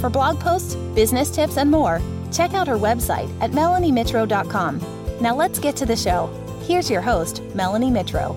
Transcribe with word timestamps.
For 0.00 0.10
blog 0.10 0.40
posts, 0.40 0.74
business 0.94 1.30
tips, 1.30 1.56
and 1.56 1.70
more, 1.70 2.00
check 2.32 2.54
out 2.54 2.68
her 2.68 2.76
website 2.76 3.30
at 3.40 3.50
melaniemitro.com. 3.50 4.80
Now 5.20 5.34
let's 5.36 5.58
get 5.58 5.76
to 5.76 5.86
the 5.86 5.96
show. 5.96 6.28
Here's 6.64 6.90
your 6.90 7.02
host, 7.02 7.42
Melanie 7.54 7.90
Mitro. 7.90 8.36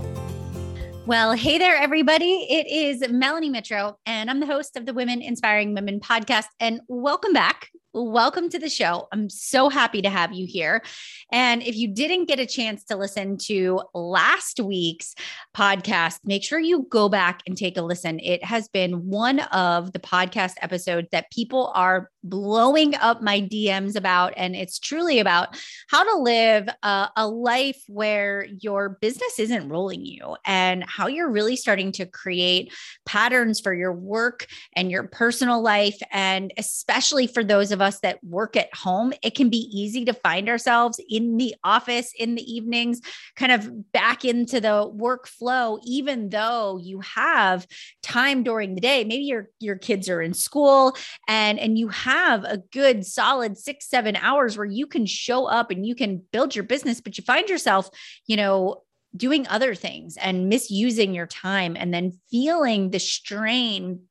Well, 1.05 1.33
hey 1.33 1.59
there, 1.59 1.75
everybody. 1.75 2.47
It 2.49 2.65
is 2.65 3.07
Melanie 3.11 3.51
Mitro, 3.51 3.95
and 4.07 4.29
I'm 4.29 4.39
the 4.39 4.47
host 4.47 4.75
of 4.75 4.87
the 4.87 4.93
Women 4.93 5.21
Inspiring 5.21 5.75
Women 5.75 5.99
podcast. 5.99 6.45
And 6.59 6.81
welcome 6.87 7.31
back 7.31 7.69
welcome 7.95 8.49
to 8.49 8.59
the 8.59 8.67
show. 8.67 9.07
I'm 9.13 9.29
so 9.29 9.69
happy 9.69 10.01
to 10.01 10.09
have 10.09 10.33
you 10.33 10.45
here. 10.45 10.83
And 11.31 11.63
if 11.63 11.77
you 11.77 11.87
didn't 11.87 12.25
get 12.25 12.41
a 12.41 12.45
chance 12.45 12.83
to 12.85 12.97
listen 12.97 13.37
to 13.43 13.81
last 13.93 14.59
week's 14.59 15.15
podcast, 15.55 16.19
make 16.25 16.43
sure 16.43 16.59
you 16.59 16.87
go 16.89 17.07
back 17.07 17.41
and 17.47 17.57
take 17.57 17.77
a 17.77 17.81
listen. 17.81 18.19
It 18.19 18.43
has 18.43 18.67
been 18.67 19.07
one 19.07 19.39
of 19.39 19.93
the 19.93 19.99
podcast 19.99 20.55
episodes 20.61 21.07
that 21.13 21.31
people 21.31 21.71
are 21.73 22.09
blowing 22.21 22.95
up 22.95 23.21
my 23.21 23.39
DMs 23.39 23.95
about. 23.95 24.33
And 24.35 24.55
it's 24.55 24.77
truly 24.77 25.19
about 25.19 25.57
how 25.87 26.03
to 26.03 26.21
live 26.21 26.67
a, 26.83 27.09
a 27.15 27.27
life 27.27 27.81
where 27.87 28.45
your 28.59 28.97
business 28.99 29.39
isn't 29.39 29.69
rolling 29.69 30.05
you 30.05 30.35
and 30.45 30.83
how 30.85 31.07
you're 31.07 31.31
really 31.31 31.55
starting 31.55 31.91
to 31.93 32.05
create 32.05 32.73
patterns 33.05 33.61
for 33.61 33.73
your 33.73 33.93
work 33.93 34.47
and 34.73 34.91
your 34.91 35.03
personal 35.03 35.61
life. 35.61 35.97
And 36.11 36.51
especially 36.57 37.27
for 37.27 37.43
those 37.43 37.71
of 37.71 37.81
us 37.85 37.99
that 38.01 38.21
work 38.23 38.57
at 38.57 38.73
home, 38.75 39.13
it 39.21 39.35
can 39.35 39.49
be 39.49 39.69
easy 39.71 40.03
to 40.05 40.13
find 40.13 40.49
ourselves 40.49 40.99
in 41.09 41.37
the 41.37 41.55
office 41.63 42.11
in 42.17 42.35
the 42.35 42.53
evenings, 42.53 43.01
kind 43.35 43.51
of 43.51 43.91
back 43.93 44.25
into 44.25 44.59
the 44.59 44.91
workflow, 44.93 45.79
even 45.85 46.29
though 46.29 46.77
you 46.81 46.99
have 47.01 47.65
time 48.03 48.43
during 48.43 48.75
the 48.75 48.81
day. 48.81 49.03
Maybe 49.03 49.23
your, 49.23 49.49
your 49.59 49.77
kids 49.77 50.09
are 50.09 50.21
in 50.21 50.33
school 50.33 50.97
and, 51.27 51.59
and 51.59 51.77
you 51.77 51.87
have 51.89 52.43
a 52.43 52.57
good 52.57 53.05
solid 53.05 53.57
six, 53.57 53.87
seven 53.87 54.15
hours 54.17 54.57
where 54.57 54.65
you 54.65 54.87
can 54.87 55.05
show 55.05 55.45
up 55.45 55.71
and 55.71 55.85
you 55.85 55.95
can 55.95 56.21
build 56.31 56.55
your 56.55 56.63
business, 56.65 56.99
but 56.99 57.17
you 57.17 57.23
find 57.23 57.47
yourself, 57.49 57.89
you 58.27 58.35
know, 58.35 58.81
doing 59.15 59.47
other 59.47 59.75
things 59.75 60.17
and 60.17 60.49
misusing 60.49 61.13
your 61.13 61.27
time 61.27 61.77
and 61.77 61.93
then 61.93 62.19
feeling 62.29 62.89
the 62.89 62.99
strain 62.99 64.01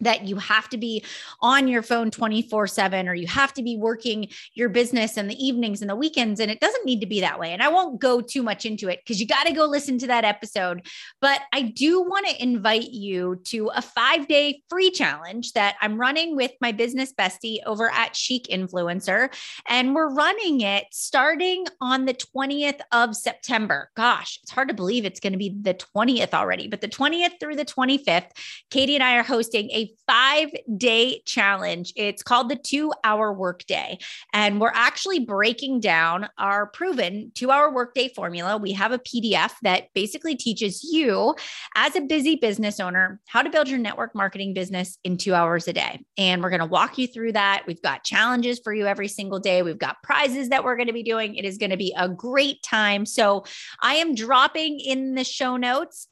that 0.00 0.24
you 0.26 0.36
have 0.36 0.68
to 0.70 0.76
be 0.76 1.04
on 1.40 1.68
your 1.68 1.82
phone 1.82 2.10
24 2.10 2.66
7 2.66 3.08
or 3.08 3.14
you 3.14 3.26
have 3.26 3.52
to 3.54 3.62
be 3.62 3.76
working 3.76 4.28
your 4.54 4.68
business 4.68 5.16
in 5.16 5.28
the 5.28 5.44
evenings 5.44 5.80
and 5.80 5.90
the 5.90 5.96
weekends. 5.96 6.40
And 6.40 6.50
it 6.50 6.60
doesn't 6.60 6.84
need 6.84 7.00
to 7.00 7.06
be 7.06 7.20
that 7.20 7.38
way. 7.38 7.52
And 7.52 7.62
I 7.62 7.68
won't 7.68 8.00
go 8.00 8.20
too 8.20 8.42
much 8.42 8.66
into 8.66 8.88
it 8.88 9.00
because 9.00 9.20
you 9.20 9.26
got 9.26 9.46
to 9.46 9.52
go 9.52 9.66
listen 9.66 9.98
to 9.98 10.06
that 10.08 10.24
episode. 10.24 10.86
But 11.20 11.40
I 11.52 11.62
do 11.62 12.02
want 12.02 12.26
to 12.26 12.42
invite 12.42 12.90
you 12.90 13.40
to 13.44 13.70
a 13.74 13.82
five 13.82 14.26
day 14.28 14.62
free 14.68 14.90
challenge 14.90 15.52
that 15.52 15.76
I'm 15.80 15.98
running 15.98 16.36
with 16.36 16.52
my 16.60 16.72
business 16.72 17.12
bestie 17.12 17.58
over 17.66 17.90
at 17.90 18.16
Chic 18.16 18.46
Influencer. 18.48 19.32
And 19.68 19.94
we're 19.94 20.12
running 20.12 20.60
it 20.60 20.86
starting 20.92 21.66
on 21.80 22.04
the 22.04 22.14
20th 22.14 22.80
of 22.92 23.16
September. 23.16 23.90
Gosh, 23.96 24.40
it's 24.42 24.50
hard 24.50 24.68
to 24.68 24.74
believe 24.74 25.04
it's 25.04 25.20
going 25.20 25.32
to 25.32 25.38
be 25.38 25.54
the 25.60 25.74
20th 25.74 26.34
already, 26.34 26.68
but 26.68 26.80
the 26.80 26.88
20th 26.88 27.40
through 27.40 27.56
the 27.56 27.64
25th, 27.64 28.30
Katie 28.70 28.94
and 28.94 29.04
I 29.04 29.16
are 29.16 29.22
hosting 29.22 29.70
a 29.70 29.83
five 30.06 30.50
day 30.76 31.22
challenge. 31.26 31.92
It's 31.96 32.22
called 32.22 32.48
the 32.48 32.56
two 32.56 32.92
hour 33.04 33.32
workday. 33.32 33.98
And 34.32 34.60
we're 34.60 34.72
actually 34.74 35.20
breaking 35.20 35.80
down 35.80 36.28
our 36.38 36.66
proven 36.66 37.32
two 37.34 37.50
hour 37.50 37.72
workday 37.72 38.08
formula. 38.08 38.56
We 38.56 38.72
have 38.72 38.92
a 38.92 38.98
PDF 38.98 39.52
that 39.62 39.92
basically 39.94 40.36
teaches 40.36 40.82
you, 40.84 41.34
as 41.76 41.96
a 41.96 42.00
busy 42.00 42.36
business 42.36 42.80
owner, 42.80 43.20
how 43.26 43.42
to 43.42 43.50
build 43.50 43.68
your 43.68 43.78
network 43.78 44.14
marketing 44.14 44.54
business 44.54 44.98
in 45.04 45.16
two 45.16 45.34
hours 45.34 45.68
a 45.68 45.72
day. 45.72 46.04
And 46.16 46.42
we're 46.42 46.50
going 46.50 46.60
to 46.60 46.66
walk 46.66 46.98
you 46.98 47.06
through 47.06 47.32
that. 47.32 47.64
We've 47.66 47.82
got 47.82 48.04
challenges 48.04 48.60
for 48.62 48.72
you 48.72 48.86
every 48.86 49.08
single 49.08 49.38
day. 49.38 49.62
We've 49.62 49.78
got 49.78 50.02
prizes 50.02 50.48
that 50.50 50.64
we're 50.64 50.76
going 50.76 50.88
to 50.88 50.92
be 50.92 51.02
doing. 51.02 51.34
It 51.34 51.44
is 51.44 51.58
going 51.58 51.70
to 51.70 51.76
be 51.76 51.94
a 51.96 52.08
great 52.08 52.62
time. 52.62 53.06
So 53.06 53.44
I 53.80 53.96
am 53.96 54.14
dropping 54.14 54.80
in 54.80 55.14
the 55.14 55.24
show 55.24 55.56
notes 55.56 56.08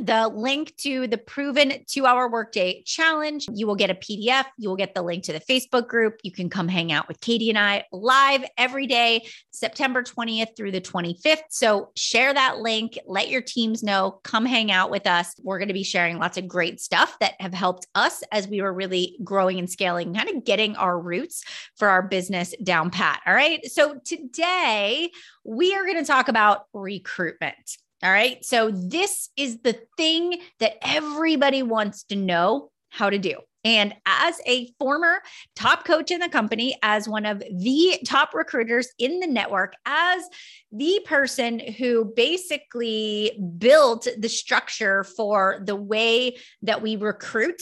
the 0.00 0.28
link 0.28 0.76
to 0.78 1.06
the 1.06 1.18
proven 1.18 1.72
two 1.86 2.06
hour 2.06 2.28
workday 2.28 2.82
challenge. 2.84 3.46
You 3.52 3.66
will 3.66 3.74
get 3.74 3.90
a 3.90 3.94
PDF. 3.94 4.44
You 4.56 4.68
will 4.68 4.76
get 4.76 4.94
the 4.94 5.02
link 5.02 5.24
to 5.24 5.32
the 5.32 5.40
Facebook 5.40 5.88
group. 5.88 6.20
You 6.22 6.32
can 6.32 6.48
come 6.50 6.68
hang 6.68 6.92
out 6.92 7.08
with 7.08 7.20
Katie 7.20 7.50
and 7.50 7.58
I 7.58 7.84
live 7.92 8.44
every 8.56 8.86
day, 8.86 9.26
September 9.50 10.02
20th 10.02 10.56
through 10.56 10.72
the 10.72 10.80
25th. 10.80 11.42
So 11.50 11.90
share 11.96 12.32
that 12.32 12.58
link, 12.58 12.98
let 13.06 13.28
your 13.28 13.42
teams 13.42 13.82
know, 13.82 14.20
come 14.22 14.44
hang 14.44 14.70
out 14.70 14.90
with 14.90 15.06
us. 15.06 15.34
We're 15.42 15.58
going 15.58 15.68
to 15.68 15.74
be 15.74 15.82
sharing 15.82 16.18
lots 16.18 16.38
of 16.38 16.48
great 16.48 16.80
stuff 16.80 17.18
that 17.20 17.34
have 17.40 17.54
helped 17.54 17.86
us 17.94 18.22
as 18.32 18.48
we 18.48 18.62
were 18.62 18.72
really 18.72 19.18
growing 19.24 19.58
and 19.58 19.70
scaling, 19.70 20.14
kind 20.14 20.28
of 20.28 20.44
getting 20.44 20.76
our 20.76 20.98
roots 20.98 21.44
for 21.76 21.88
our 21.88 22.02
business 22.02 22.54
down 22.62 22.90
pat. 22.90 23.20
All 23.26 23.34
right. 23.34 23.64
So 23.66 23.98
today 24.04 25.10
we 25.44 25.74
are 25.74 25.84
going 25.84 25.98
to 25.98 26.04
talk 26.04 26.28
about 26.28 26.64
recruitment. 26.72 27.78
All 28.02 28.10
right. 28.10 28.44
So, 28.44 28.70
this 28.70 29.30
is 29.36 29.58
the 29.62 29.78
thing 29.96 30.40
that 30.60 30.76
everybody 30.82 31.62
wants 31.62 32.04
to 32.04 32.16
know 32.16 32.70
how 32.90 33.10
to 33.10 33.18
do. 33.18 33.38
And 33.64 33.94
as 34.06 34.40
a 34.46 34.72
former 34.78 35.20
top 35.56 35.84
coach 35.84 36.10
in 36.10 36.20
the 36.20 36.28
company, 36.28 36.78
as 36.82 37.08
one 37.08 37.26
of 37.26 37.40
the 37.40 37.98
top 38.06 38.32
recruiters 38.34 38.88
in 38.98 39.18
the 39.18 39.26
network, 39.26 39.74
as 39.84 40.22
the 40.70 41.00
person 41.04 41.58
who 41.58 42.12
basically 42.16 43.38
built 43.58 44.06
the 44.16 44.28
structure 44.28 45.02
for 45.02 45.60
the 45.66 45.76
way 45.76 46.36
that 46.62 46.82
we 46.82 46.96
recruit 46.96 47.60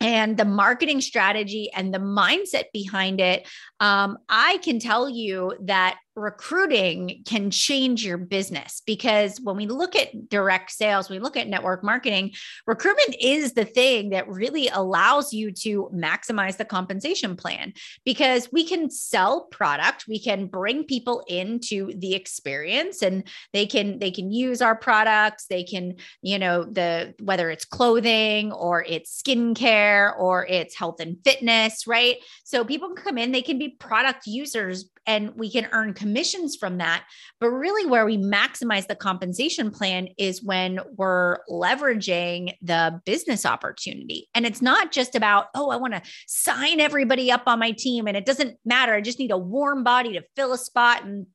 and 0.00 0.36
the 0.36 0.44
marketing 0.44 1.00
strategy 1.00 1.70
and 1.74 1.94
the 1.94 1.98
mindset 1.98 2.64
behind 2.72 3.20
it, 3.20 3.48
um, 3.84 4.16
I 4.30 4.56
can 4.62 4.78
tell 4.78 5.10
you 5.10 5.52
that 5.60 5.98
recruiting 6.16 7.22
can 7.26 7.50
change 7.50 8.04
your 8.04 8.16
business 8.16 8.82
because 8.86 9.40
when 9.40 9.56
we 9.56 9.66
look 9.66 9.96
at 9.96 10.28
direct 10.28 10.70
sales, 10.70 11.10
we 11.10 11.18
look 11.18 11.36
at 11.36 11.48
network 11.48 11.82
marketing, 11.82 12.32
recruitment 12.66 13.16
is 13.20 13.54
the 13.54 13.64
thing 13.64 14.10
that 14.10 14.28
really 14.28 14.68
allows 14.68 15.32
you 15.32 15.50
to 15.50 15.90
maximize 15.92 16.56
the 16.56 16.64
compensation 16.64 17.34
plan 17.34 17.72
because 18.04 18.48
we 18.52 18.64
can 18.64 18.88
sell 18.90 19.46
product, 19.50 20.04
we 20.08 20.20
can 20.20 20.46
bring 20.46 20.84
people 20.84 21.24
into 21.26 21.92
the 21.98 22.14
experience 22.14 23.02
and 23.02 23.26
they 23.52 23.66
can 23.66 23.98
they 23.98 24.10
can 24.10 24.30
use 24.30 24.62
our 24.62 24.76
products, 24.76 25.46
they 25.46 25.64
can, 25.64 25.96
you 26.22 26.38
know, 26.38 26.64
the 26.64 27.14
whether 27.22 27.50
it's 27.50 27.64
clothing 27.64 28.52
or 28.52 28.84
it's 28.84 29.20
skincare 29.20 30.16
or 30.16 30.46
it's 30.46 30.76
health 30.76 31.00
and 31.00 31.16
fitness, 31.24 31.86
right? 31.86 32.16
So 32.44 32.64
people 32.64 32.94
can 32.94 33.04
come 33.04 33.18
in, 33.18 33.32
they 33.32 33.42
can 33.42 33.58
be 33.58 33.73
product 33.78 34.26
users 34.26 34.90
and 35.06 35.34
we 35.36 35.50
can 35.50 35.68
earn 35.72 35.92
commissions 35.92 36.56
from 36.56 36.78
that. 36.78 37.04
But 37.40 37.50
really, 37.50 37.86
where 37.86 38.06
we 38.06 38.16
maximize 38.16 38.86
the 38.86 38.94
compensation 38.94 39.70
plan 39.70 40.08
is 40.18 40.42
when 40.42 40.80
we're 40.96 41.38
leveraging 41.50 42.54
the 42.62 43.00
business 43.04 43.44
opportunity. 43.44 44.28
And 44.34 44.46
it's 44.46 44.62
not 44.62 44.92
just 44.92 45.14
about, 45.14 45.46
oh, 45.54 45.70
I 45.70 45.76
want 45.76 45.94
to 45.94 46.02
sign 46.26 46.80
everybody 46.80 47.30
up 47.30 47.42
on 47.46 47.58
my 47.58 47.72
team 47.72 48.06
and 48.06 48.16
it 48.16 48.26
doesn't 48.26 48.56
matter. 48.64 48.94
I 48.94 49.00
just 49.00 49.18
need 49.18 49.30
a 49.30 49.38
warm 49.38 49.84
body 49.84 50.14
to 50.14 50.22
fill 50.36 50.52
a 50.52 50.58
spot 50.58 51.04
and 51.04 51.26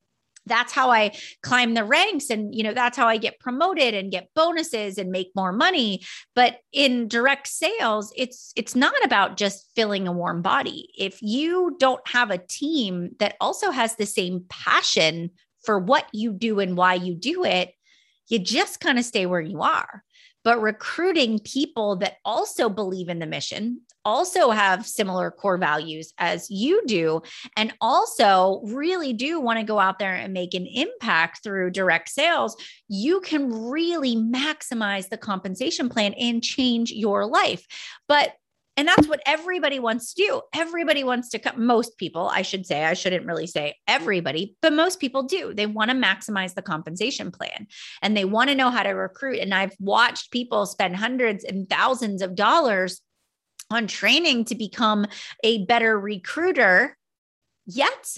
that's 0.49 0.73
how 0.73 0.91
I 0.91 1.17
climb 1.41 1.73
the 1.73 1.83
ranks 1.85 2.29
and 2.29 2.53
you 2.53 2.63
know 2.63 2.73
that's 2.73 2.97
how 2.97 3.07
I 3.07 3.17
get 3.17 3.39
promoted 3.39 3.93
and 3.93 4.11
get 4.11 4.29
bonuses 4.35 4.97
and 4.97 5.11
make 5.11 5.31
more 5.35 5.53
money. 5.53 6.01
But 6.35 6.59
in 6.73 7.07
direct 7.07 7.47
sales 7.47 8.11
it's 8.17 8.51
it's 8.55 8.75
not 8.75 9.05
about 9.05 9.37
just 9.37 9.69
filling 9.75 10.07
a 10.07 10.11
warm 10.11 10.41
body. 10.41 10.89
If 10.97 11.21
you 11.21 11.77
don't 11.79 12.05
have 12.07 12.31
a 12.31 12.37
team 12.37 13.11
that 13.19 13.35
also 13.39 13.71
has 13.71 13.95
the 13.95 14.05
same 14.05 14.43
passion 14.49 15.31
for 15.63 15.79
what 15.79 16.07
you 16.13 16.33
do 16.33 16.59
and 16.59 16.75
why 16.75 16.95
you 16.95 17.15
do 17.15 17.43
it 17.45 17.73
you 18.29 18.39
just 18.39 18.79
kind 18.79 18.97
of 18.97 19.05
stay 19.05 19.25
where 19.25 19.41
you 19.41 19.61
are 19.61 20.03
but 20.49 20.63
recruiting 20.63 21.37
people 21.37 21.95
that 21.97 22.17
also 22.25 22.69
believe 22.69 23.07
in 23.07 23.19
the 23.19 23.27
mission, 23.27 23.79
also 24.03 24.49
have 24.49 24.83
similar 24.83 25.29
core 25.29 25.59
values 25.59 26.11
as 26.17 26.49
you 26.49 26.81
do, 26.87 27.21
and 27.55 27.71
also 27.81 28.59
really 28.63 29.13
do 29.13 29.39
want 29.39 29.59
to 29.59 29.63
go 29.63 29.77
out 29.77 29.99
there 29.99 30.15
and 30.15 30.33
make 30.33 30.55
an 30.55 30.65
impact 30.65 31.43
through 31.43 31.69
direct 31.69 32.09
sales, 32.09 32.57
you 32.87 33.21
can 33.21 33.69
really 33.69 34.15
maximize 34.15 35.09
the 35.09 35.17
compensation 35.17 35.87
plan 35.87 36.13
and 36.13 36.41
change 36.41 36.91
your 36.91 37.27
life. 37.27 37.67
But 38.07 38.33
And 38.79 38.87
that's 38.87 39.09
what 39.09 39.19
everybody 39.25 39.77
wants 39.77 40.13
to 40.13 40.23
do. 40.23 40.41
Everybody 40.55 41.03
wants 41.03 41.27
to 41.31 41.39
cut, 41.39 41.59
most 41.59 41.97
people, 41.97 42.29
I 42.33 42.43
should 42.43 42.65
say, 42.65 42.85
I 42.85 42.93
shouldn't 42.93 43.25
really 43.25 43.45
say 43.45 43.75
everybody, 43.89 44.55
but 44.61 44.71
most 44.71 45.01
people 45.01 45.23
do. 45.23 45.53
They 45.53 45.65
want 45.65 45.91
to 45.91 45.97
maximize 45.97 46.53
the 46.53 46.61
compensation 46.61 47.29
plan 47.29 47.67
and 48.01 48.15
they 48.15 48.23
want 48.23 48.49
to 48.51 48.55
know 48.55 48.69
how 48.69 48.83
to 48.83 48.91
recruit. 48.91 49.39
And 49.39 49.53
I've 49.53 49.75
watched 49.81 50.31
people 50.31 50.65
spend 50.65 50.95
hundreds 50.95 51.43
and 51.43 51.69
thousands 51.69 52.21
of 52.21 52.35
dollars 52.35 53.01
on 53.69 53.85
training 53.85 54.45
to 54.45 54.55
become 54.55 55.05
a 55.43 55.65
better 55.65 55.99
recruiter, 55.99 56.97
yet 57.65 58.15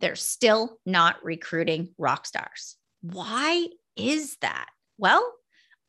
they're 0.00 0.16
still 0.16 0.78
not 0.86 1.22
recruiting 1.22 1.90
rock 1.98 2.24
stars. 2.24 2.78
Why 3.02 3.66
is 3.94 4.38
that? 4.40 4.68
Well, 4.96 5.34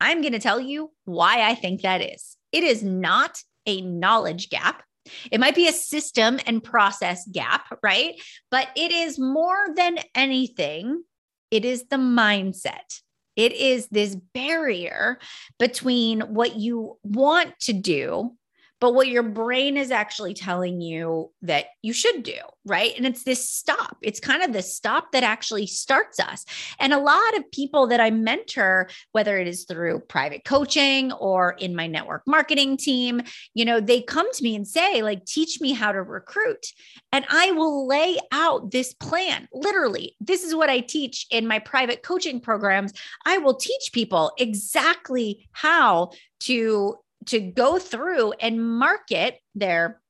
I'm 0.02 0.20
going 0.20 0.34
to 0.34 0.40
tell 0.40 0.60
you 0.60 0.92
why 1.06 1.50
I 1.50 1.56
think 1.56 1.84
that 1.84 2.02
is. 2.02 2.36
It 2.52 2.66
is 2.66 2.84
not 2.84 3.42
a 3.70 3.82
knowledge 3.82 4.50
gap. 4.50 4.84
It 5.32 5.40
might 5.40 5.56
be 5.56 5.68
a 5.68 5.74
system 5.74 6.40
and 6.46 6.64
process 6.64 7.28
gap, 7.32 7.66
right? 7.82 8.20
But 8.52 8.70
it 8.76 8.92
is 8.92 9.18
more 9.18 9.68
than 9.76 9.98
anything, 10.16 11.04
it 11.52 11.66
is 11.66 11.86
the 11.90 11.98
mindset. 11.98 13.02
It 13.36 13.54
is 13.54 13.88
this 13.88 14.16
barrier 14.34 15.18
between 15.58 16.22
what 16.22 16.58
you 16.58 16.98
want 17.04 17.58
to 17.62 17.74
do 17.74 18.36
but 18.80 18.94
what 18.94 19.08
your 19.08 19.24
brain 19.24 19.78
is 19.78 19.92
actually 19.92 20.34
telling 20.34 20.82
you 20.82 21.32
that 21.42 21.66
you 21.82 21.94
should 21.94 22.24
do, 22.24 22.38
right? 22.66 22.94
And 22.96 23.06
it's 23.06 23.24
this 23.24 23.50
stop. 23.50 23.98
It's 24.02 24.20
kind 24.20 24.42
of 24.42 24.54
the 24.54 24.62
stop 24.62 25.12
that 25.12 25.24
actually 25.24 25.68
starts 25.68 26.20
us. 26.20 26.46
And 26.80 26.94
a 26.94 27.00
lot 27.00 27.38
of 27.38 27.52
people 27.52 27.88
that 27.88 28.00
I 28.00 28.10
mentor, 28.10 28.90
whether 29.12 29.38
it 29.38 29.48
is 29.48 29.66
through 29.66 30.02
private 30.02 30.46
coaching 30.46 31.12
or 31.14 31.52
in 31.60 31.76
my 31.76 31.88
network 31.88 32.24
marketing 32.26 32.78
team, 32.78 33.22
you 33.54 33.66
know, 33.66 33.80
they 33.80 34.02
come 34.02 34.32
to 34.32 34.44
me 34.44 34.56
and 34.56 34.68
say, 34.68 35.02
like, 35.02 35.26
teach 35.26 35.60
me 35.60 35.74
how 35.74 35.92
to 35.92 36.02
recruit. 36.02 36.68
And 37.12 37.26
I 37.30 37.52
will 37.52 37.88
lay 37.88 38.18
out 38.32 38.72
this 38.72 38.94
plan. 38.94 39.48
Literally, 39.54 40.16
this 40.20 40.44
is 40.44 40.56
what 40.56 40.70
I 40.70 40.80
teach 40.80 41.28
in 41.32 41.48
my 41.48 41.60
private 41.60 42.04
coaching 42.04 42.40
programs. 42.40 42.94
I 43.26 43.40
will 43.40 43.56
teach 43.56 43.92
people 43.94 44.32
exactly 44.38 45.50
how 45.52 46.12
to 46.42 46.96
to 47.28 47.40
go 47.40 47.78
through 47.78 48.34
and 48.34 48.64
market 48.64 49.40
their 49.56 50.02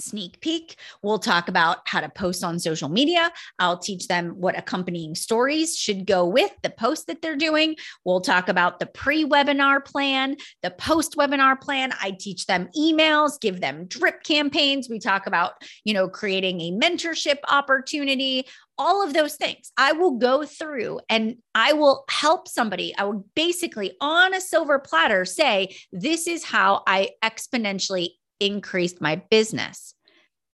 sneak 0.00 0.40
peek. 0.40 0.78
We'll 1.02 1.18
talk 1.18 1.48
about 1.48 1.78
how 1.86 2.00
to 2.00 2.08
post 2.08 2.44
on 2.44 2.58
social 2.58 2.88
media. 2.88 3.32
I'll 3.58 3.78
teach 3.78 4.08
them 4.08 4.30
what 4.30 4.58
accompanying 4.58 5.14
stories 5.14 5.76
should 5.76 6.06
go 6.06 6.26
with 6.26 6.50
the 6.62 6.70
post 6.70 7.06
that 7.06 7.22
they're 7.22 7.36
doing. 7.36 7.76
We'll 8.04 8.20
talk 8.20 8.48
about 8.48 8.78
the 8.78 8.86
pre 8.86 9.24
webinar 9.24 9.84
plan, 9.84 10.36
the 10.62 10.70
post 10.70 11.16
webinar 11.16 11.60
plan. 11.60 11.92
I 12.00 12.16
teach 12.18 12.46
them 12.46 12.68
emails, 12.76 13.40
give 13.40 13.60
them 13.60 13.86
drip 13.86 14.22
campaigns. 14.22 14.88
We 14.88 14.98
talk 14.98 15.26
about, 15.26 15.52
you 15.84 15.94
know, 15.94 16.08
creating 16.08 16.60
a 16.60 16.72
mentorship 16.72 17.38
opportunity, 17.48 18.46
all 18.78 19.04
of 19.04 19.12
those 19.12 19.34
things. 19.34 19.72
I 19.76 19.92
will 19.92 20.12
go 20.12 20.44
through 20.44 21.00
and 21.08 21.36
I 21.54 21.72
will 21.72 22.04
help 22.08 22.46
somebody. 22.48 22.94
I 22.96 23.04
will 23.04 23.26
basically 23.34 23.94
on 24.00 24.34
a 24.34 24.40
silver 24.40 24.78
platter 24.78 25.24
say, 25.24 25.76
this 25.92 26.26
is 26.26 26.44
how 26.44 26.82
I 26.86 27.10
exponentially 27.22 28.10
increased 28.40 29.00
my 29.00 29.16
business. 29.30 29.94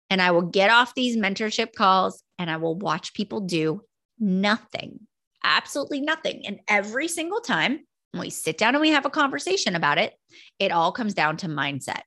And 0.08 0.20
I 0.20 0.32
will 0.32 0.42
get 0.42 0.70
off 0.70 0.94
these 0.94 1.16
mentorship 1.16 1.74
calls 1.74 2.22
and 2.38 2.50
I 2.50 2.56
will 2.56 2.74
watch 2.74 3.14
people 3.14 3.40
do 3.40 3.82
nothing, 4.18 5.00
absolutely 5.44 6.00
nothing. 6.00 6.42
And 6.46 6.60
every 6.68 7.08
single 7.08 7.40
time 7.40 7.80
when 8.12 8.22
we 8.22 8.30
sit 8.30 8.58
down 8.58 8.74
and 8.74 8.82
we 8.82 8.90
have 8.90 9.06
a 9.06 9.10
conversation 9.10 9.76
about 9.76 9.98
it, 9.98 10.14
it 10.58 10.72
all 10.72 10.90
comes 10.90 11.14
down 11.14 11.36
to 11.38 11.48
mindset. 11.48 12.02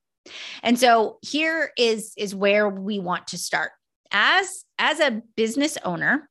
And 0.61 0.77
so 0.79 1.17
here 1.21 1.71
is 1.77 2.13
is 2.17 2.33
where 2.33 2.69
we 2.69 2.99
want 2.99 3.27
to 3.27 3.37
start 3.37 3.71
as 4.13 4.63
as 4.77 4.99
a 4.99 5.21
business 5.35 5.77
owner, 5.83 6.29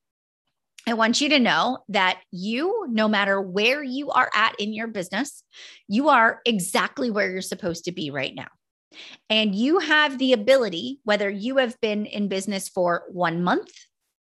I 0.87 0.95
want 0.95 1.21
you 1.21 1.29
to 1.31 1.39
know 1.39 1.79
that 1.89 2.21
you, 2.31 2.87
no 2.89 3.09
matter 3.09 3.41
where 3.41 3.83
you 3.83 4.11
are 4.11 4.31
at 4.35 4.55
in 4.59 4.73
your 4.73 4.89
business, 4.89 5.43
you 5.89 6.09
are 6.09 6.41
exactly 6.47 7.11
where 7.11 7.31
you're 7.31 7.43
supposed 7.43 7.85
to 7.85 7.93
be 7.93 8.11
right 8.11 8.35
now. 8.35 8.49
And 9.31 9.55
you 9.55 9.79
have 9.79 10.19
the 10.19 10.33
ability, 10.33 11.01
whether 11.05 11.31
you 11.31 11.59
have 11.59 11.81
been 11.81 12.07
in 12.07 12.29
business 12.29 12.69
for 12.69 13.05
one 13.11 13.43
month, 13.43 13.71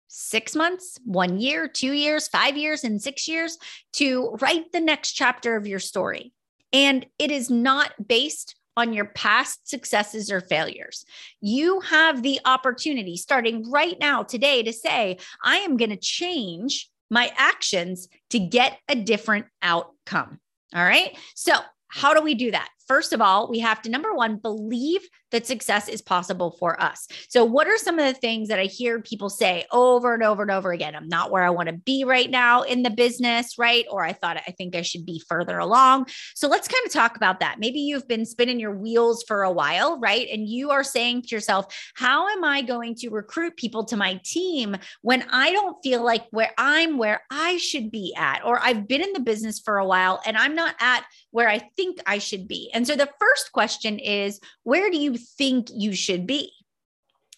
six 0.08 0.56
months, 0.56 0.98
one 1.04 1.38
year, 1.38 1.68
two 1.68 1.92
years, 1.92 2.28
five 2.28 2.56
years, 2.56 2.84
and 2.84 3.00
six 3.00 3.28
years, 3.28 3.58
to 3.94 4.36
write 4.40 4.72
the 4.72 4.80
next 4.80 5.12
chapter 5.12 5.56
of 5.56 5.66
your 5.66 5.78
story. 5.78 6.32
And 6.72 7.06
it 7.18 7.30
is 7.30 7.50
not 7.50 7.92
based 8.06 8.56
on 8.76 8.92
your 8.92 9.06
past 9.06 9.68
successes 9.68 10.30
or 10.30 10.40
failures. 10.40 11.04
You 11.40 11.80
have 11.80 12.22
the 12.22 12.40
opportunity 12.44 13.16
starting 13.16 13.70
right 13.70 13.96
now, 14.00 14.22
today, 14.22 14.62
to 14.62 14.72
say, 14.72 15.18
I 15.44 15.58
am 15.58 15.76
going 15.76 15.90
to 15.90 15.96
change 15.96 16.88
my 17.10 17.32
actions 17.36 18.08
to 18.30 18.38
get 18.38 18.78
a 18.88 18.94
different 18.94 19.46
outcome. 19.62 20.38
All 20.74 20.84
right. 20.84 21.16
So, 21.34 21.54
how 21.88 22.14
do 22.14 22.22
we 22.22 22.34
do 22.34 22.52
that? 22.52 22.68
First 22.90 23.12
of 23.12 23.20
all, 23.20 23.48
we 23.48 23.60
have 23.60 23.80
to 23.82 23.88
number 23.88 24.12
one, 24.12 24.38
believe 24.38 25.02
that 25.30 25.46
success 25.46 25.88
is 25.88 26.02
possible 26.02 26.56
for 26.58 26.82
us. 26.82 27.06
So, 27.28 27.44
what 27.44 27.68
are 27.68 27.78
some 27.78 28.00
of 28.00 28.04
the 28.04 28.18
things 28.18 28.48
that 28.48 28.58
I 28.58 28.64
hear 28.64 29.00
people 29.00 29.30
say 29.30 29.64
over 29.70 30.12
and 30.12 30.24
over 30.24 30.42
and 30.42 30.50
over 30.50 30.72
again? 30.72 30.96
I'm 30.96 31.06
not 31.06 31.30
where 31.30 31.44
I 31.44 31.50
want 31.50 31.68
to 31.68 31.76
be 31.76 32.02
right 32.02 32.28
now 32.28 32.62
in 32.62 32.82
the 32.82 32.90
business, 32.90 33.56
right? 33.56 33.84
Or 33.92 34.04
I 34.04 34.12
thought 34.12 34.38
I 34.38 34.50
think 34.50 34.74
I 34.74 34.82
should 34.82 35.06
be 35.06 35.22
further 35.28 35.60
along. 35.60 36.06
So, 36.34 36.48
let's 36.48 36.66
kind 36.66 36.84
of 36.84 36.92
talk 36.92 37.14
about 37.14 37.38
that. 37.38 37.60
Maybe 37.60 37.78
you've 37.78 38.08
been 38.08 38.26
spinning 38.26 38.58
your 38.58 38.74
wheels 38.74 39.22
for 39.22 39.44
a 39.44 39.52
while, 39.52 40.00
right? 40.00 40.26
And 40.28 40.48
you 40.48 40.72
are 40.72 40.82
saying 40.82 41.22
to 41.22 41.28
yourself, 41.28 41.72
how 41.94 42.26
am 42.26 42.42
I 42.42 42.60
going 42.62 42.96
to 42.96 43.10
recruit 43.10 43.56
people 43.56 43.84
to 43.84 43.96
my 43.96 44.20
team 44.24 44.74
when 45.02 45.22
I 45.30 45.52
don't 45.52 45.76
feel 45.84 46.04
like 46.04 46.24
where 46.32 46.50
I'm 46.58 46.98
where 46.98 47.22
I 47.30 47.56
should 47.58 47.92
be 47.92 48.14
at? 48.18 48.44
Or 48.44 48.58
I've 48.60 48.88
been 48.88 49.00
in 49.00 49.12
the 49.12 49.20
business 49.20 49.60
for 49.60 49.78
a 49.78 49.86
while 49.86 50.20
and 50.26 50.36
I'm 50.36 50.56
not 50.56 50.74
at 50.80 51.04
where 51.30 51.48
I 51.48 51.58
think 51.76 52.00
I 52.04 52.18
should 52.18 52.48
be. 52.48 52.68
And 52.74 52.79
so, 52.86 52.96
the 52.96 53.10
first 53.18 53.52
question 53.52 53.98
is, 53.98 54.40
where 54.62 54.90
do 54.90 54.98
you 54.98 55.16
think 55.16 55.68
you 55.72 55.92
should 55.92 56.26
be? 56.26 56.52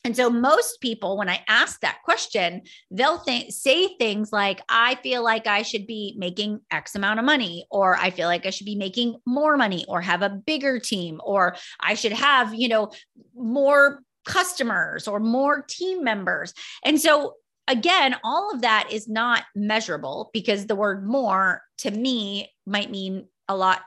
And 0.05 0.17
so 0.17 0.29
most 0.29 0.81
people, 0.81 1.17
when 1.17 1.29
I 1.29 1.45
ask 1.49 1.81
that 1.81 2.03
question, 2.05 2.63
they'll 2.91 3.19
think, 3.19 3.53
say 3.53 3.97
things 3.99 4.33
like, 4.33 4.61
I 4.69 4.97
feel 4.97 5.23
like 5.23 5.47
I 5.47 5.63
should 5.63 5.87
be 5.87 6.17
making 6.19 6.61
X 6.73 6.97
amount 6.97 7.21
of 7.21 7.25
money, 7.25 7.67
or 7.71 7.97
I 7.97 8.11
feel 8.11 8.27
like 8.27 8.45
I 8.45 8.51
should 8.51 8.67
be 8.67 8.75
making 8.75 9.17
more 9.27 9.57
money, 9.57 9.85
or 9.87 10.01
have 10.01 10.23
a 10.23 10.31
bigger 10.31 10.81
team, 10.81 11.21
or 11.25 11.55
I 11.79 11.95
should 11.95 12.13
have, 12.13 12.53
you 12.53 12.69
know, 12.69 12.91
more 13.37 14.03
customers 14.25 15.07
or 15.09 15.21
more 15.21 15.63
team 15.63 16.05
members. 16.05 16.53
And 16.85 17.01
so 17.01 17.35
again, 17.69 18.17
all 18.25 18.53
of 18.53 18.63
that 18.63 18.89
is 18.91 19.09
not 19.09 19.45
measurable 19.55 20.31
because 20.33 20.67
the 20.67 20.77
word 20.77 21.07
more 21.07 21.63
to 21.79 21.91
me 21.91 22.51
might 22.67 22.91
mean 22.91 23.27
a 23.49 23.57
lot 23.57 23.81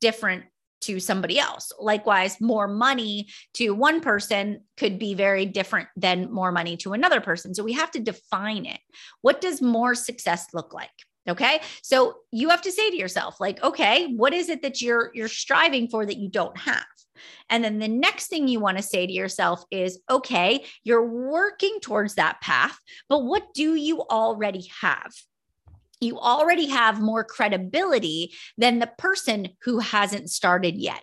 different 0.00 0.44
to 0.86 1.00
somebody 1.00 1.38
else. 1.38 1.72
Likewise, 1.78 2.40
more 2.40 2.68
money 2.68 3.28
to 3.54 3.70
one 3.70 4.00
person 4.00 4.60
could 4.76 4.98
be 4.98 5.14
very 5.14 5.46
different 5.46 5.88
than 5.96 6.32
more 6.32 6.52
money 6.52 6.76
to 6.78 6.92
another 6.92 7.20
person. 7.20 7.54
So 7.54 7.62
we 7.62 7.74
have 7.74 7.90
to 7.92 8.00
define 8.00 8.66
it. 8.66 8.80
What 9.22 9.40
does 9.40 9.60
more 9.60 9.94
success 9.94 10.46
look 10.54 10.72
like? 10.72 10.90
Okay? 11.28 11.60
So 11.82 12.14
you 12.30 12.50
have 12.50 12.62
to 12.62 12.72
say 12.72 12.90
to 12.90 12.96
yourself 12.96 13.40
like, 13.40 13.62
okay, 13.62 14.14
what 14.14 14.32
is 14.32 14.48
it 14.48 14.62
that 14.62 14.80
you're 14.80 15.10
you're 15.14 15.28
striving 15.28 15.88
for 15.88 16.06
that 16.06 16.18
you 16.18 16.28
don't 16.28 16.56
have? 16.56 16.84
And 17.50 17.64
then 17.64 17.78
the 17.78 17.88
next 17.88 18.28
thing 18.28 18.46
you 18.46 18.60
want 18.60 18.76
to 18.76 18.82
say 18.82 19.06
to 19.06 19.12
yourself 19.12 19.64
is, 19.70 20.00
okay, 20.08 20.64
you're 20.84 21.06
working 21.06 21.78
towards 21.80 22.14
that 22.14 22.40
path, 22.40 22.78
but 23.08 23.24
what 23.24 23.54
do 23.54 23.74
you 23.74 24.02
already 24.02 24.70
have? 24.80 25.12
You 26.06 26.18
already 26.18 26.68
have 26.68 27.00
more 27.00 27.24
credibility 27.24 28.32
than 28.56 28.78
the 28.78 28.90
person 28.98 29.48
who 29.62 29.80
hasn't 29.80 30.30
started 30.30 30.76
yet. 30.76 31.02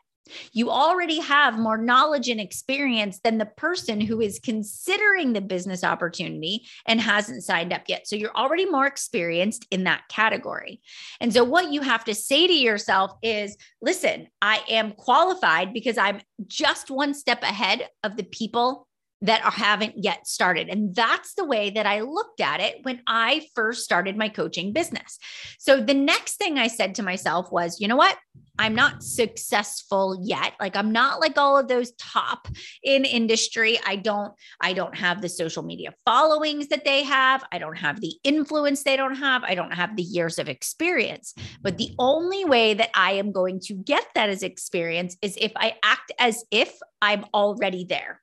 You 0.54 0.72
already 0.72 1.20
have 1.20 1.60
more 1.60 1.78
knowledge 1.78 2.30
and 2.30 2.40
experience 2.40 3.20
than 3.24 3.38
the 3.38 3.46
person 3.46 4.00
who 4.00 4.22
is 4.22 4.40
considering 4.40 5.34
the 5.34 5.42
business 5.42 5.84
opportunity 5.84 6.66
and 6.88 7.02
hasn't 7.02 7.44
signed 7.44 7.74
up 7.74 7.84
yet. 7.88 8.08
So 8.08 8.16
you're 8.16 8.36
already 8.36 8.66
more 8.66 8.86
experienced 8.86 9.66
in 9.70 9.84
that 9.84 10.08
category. 10.10 10.82
And 11.20 11.34
so 11.34 11.44
what 11.44 11.72
you 11.72 11.82
have 11.82 12.06
to 12.06 12.16
say 12.16 12.48
to 12.48 12.54
yourself 12.54 13.12
is 13.22 13.58
listen, 13.82 14.28
I 14.42 14.62
am 14.70 14.94
qualified 14.94 15.74
because 15.74 15.98
I'm 15.98 16.22
just 16.48 16.90
one 16.90 17.14
step 17.14 17.44
ahead 17.44 17.88
of 18.04 18.16
the 18.16 18.24
people 18.24 18.88
that 19.24 19.42
haven't 19.42 20.04
yet 20.04 20.28
started. 20.28 20.68
And 20.68 20.94
that's 20.94 21.34
the 21.34 21.46
way 21.46 21.70
that 21.72 21.86
I 21.86 22.02
looked 22.02 22.42
at 22.42 22.60
it 22.60 22.80
when 22.84 23.02
I 23.08 23.48
first 23.56 23.84
started 23.84 24.18
my 24.18 24.28
coaching 24.28 24.74
business. 24.74 25.18
So 25.60 25.82
the 25.82 25.94
next 25.94 26.36
thing 26.36 26.60
I 26.60 26.68
said 26.68 26.96
to 26.96 27.04
myself 27.04 27.52
was, 27.52 27.80
you 27.80 27.88
know 27.88 27.96
what? 27.96 28.18
I'm 28.60 28.76
not 28.76 29.02
successful 29.02 30.20
yet. 30.22 30.54
Like 30.60 30.76
I'm 30.76 30.92
not 30.92 31.20
like 31.22 31.38
all 31.38 31.58
of 31.58 31.68
those 31.68 31.94
top 31.94 32.48
in 32.84 33.06
industry. 33.06 33.80
I 33.86 33.96
don't 33.96 34.34
I 34.62 34.74
don't 34.74 34.96
have 34.96 35.22
the 35.22 35.30
social 35.30 35.64
media 35.64 35.94
followings 36.06 36.68
that 36.68 36.86
they 36.86 37.04
have. 37.04 37.44
I 37.52 37.58
don't 37.58 37.78
have 37.78 38.00
the 38.00 38.14
influence 38.24 38.84
they 38.84 38.96
don't 38.96 39.16
have. 39.16 39.44
I 39.44 39.56
don't 39.56 39.74
have 39.74 39.96
the 39.96 40.04
years 40.04 40.38
of 40.38 40.50
experience. 40.50 41.34
But 41.62 41.78
the 41.78 41.96
only 41.98 42.46
way 42.46 42.76
that 42.76 42.90
I 42.94 43.14
am 43.14 43.32
going 43.32 43.60
to 43.62 43.74
get 43.74 44.06
that 44.14 44.30
as 44.30 44.44
experience 44.44 45.18
is 45.22 45.38
if 45.40 45.54
I 45.56 45.76
act 45.82 46.12
as 46.20 46.44
if 46.52 46.78
I'm 47.02 47.26
already 47.34 47.86
there. 47.86 48.22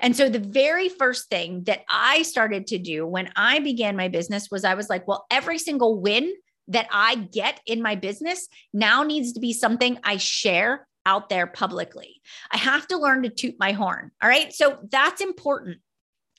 And 0.00 0.16
so 0.16 0.28
the 0.28 0.38
very 0.38 0.88
first 0.88 1.28
thing 1.28 1.64
that 1.64 1.84
I 1.88 2.22
started 2.22 2.66
to 2.68 2.78
do 2.78 3.06
when 3.06 3.30
I 3.36 3.58
began 3.58 3.96
my 3.96 4.08
business 4.08 4.50
was 4.50 4.64
I 4.64 4.74
was 4.74 4.88
like, 4.88 5.06
well, 5.06 5.26
every 5.30 5.58
single 5.58 6.00
win 6.00 6.32
that 6.68 6.88
I 6.90 7.16
get 7.16 7.60
in 7.66 7.82
my 7.82 7.94
business 7.94 8.48
now 8.72 9.02
needs 9.02 9.32
to 9.32 9.40
be 9.40 9.52
something 9.52 9.98
I 10.02 10.16
share 10.16 10.86
out 11.04 11.28
there 11.28 11.46
publicly. 11.46 12.20
I 12.50 12.56
have 12.56 12.86
to 12.88 12.98
learn 12.98 13.22
to 13.22 13.30
toot 13.30 13.54
my 13.58 13.72
horn. 13.72 14.10
All 14.22 14.28
right. 14.28 14.52
So 14.52 14.78
that's 14.90 15.20
important. 15.20 15.78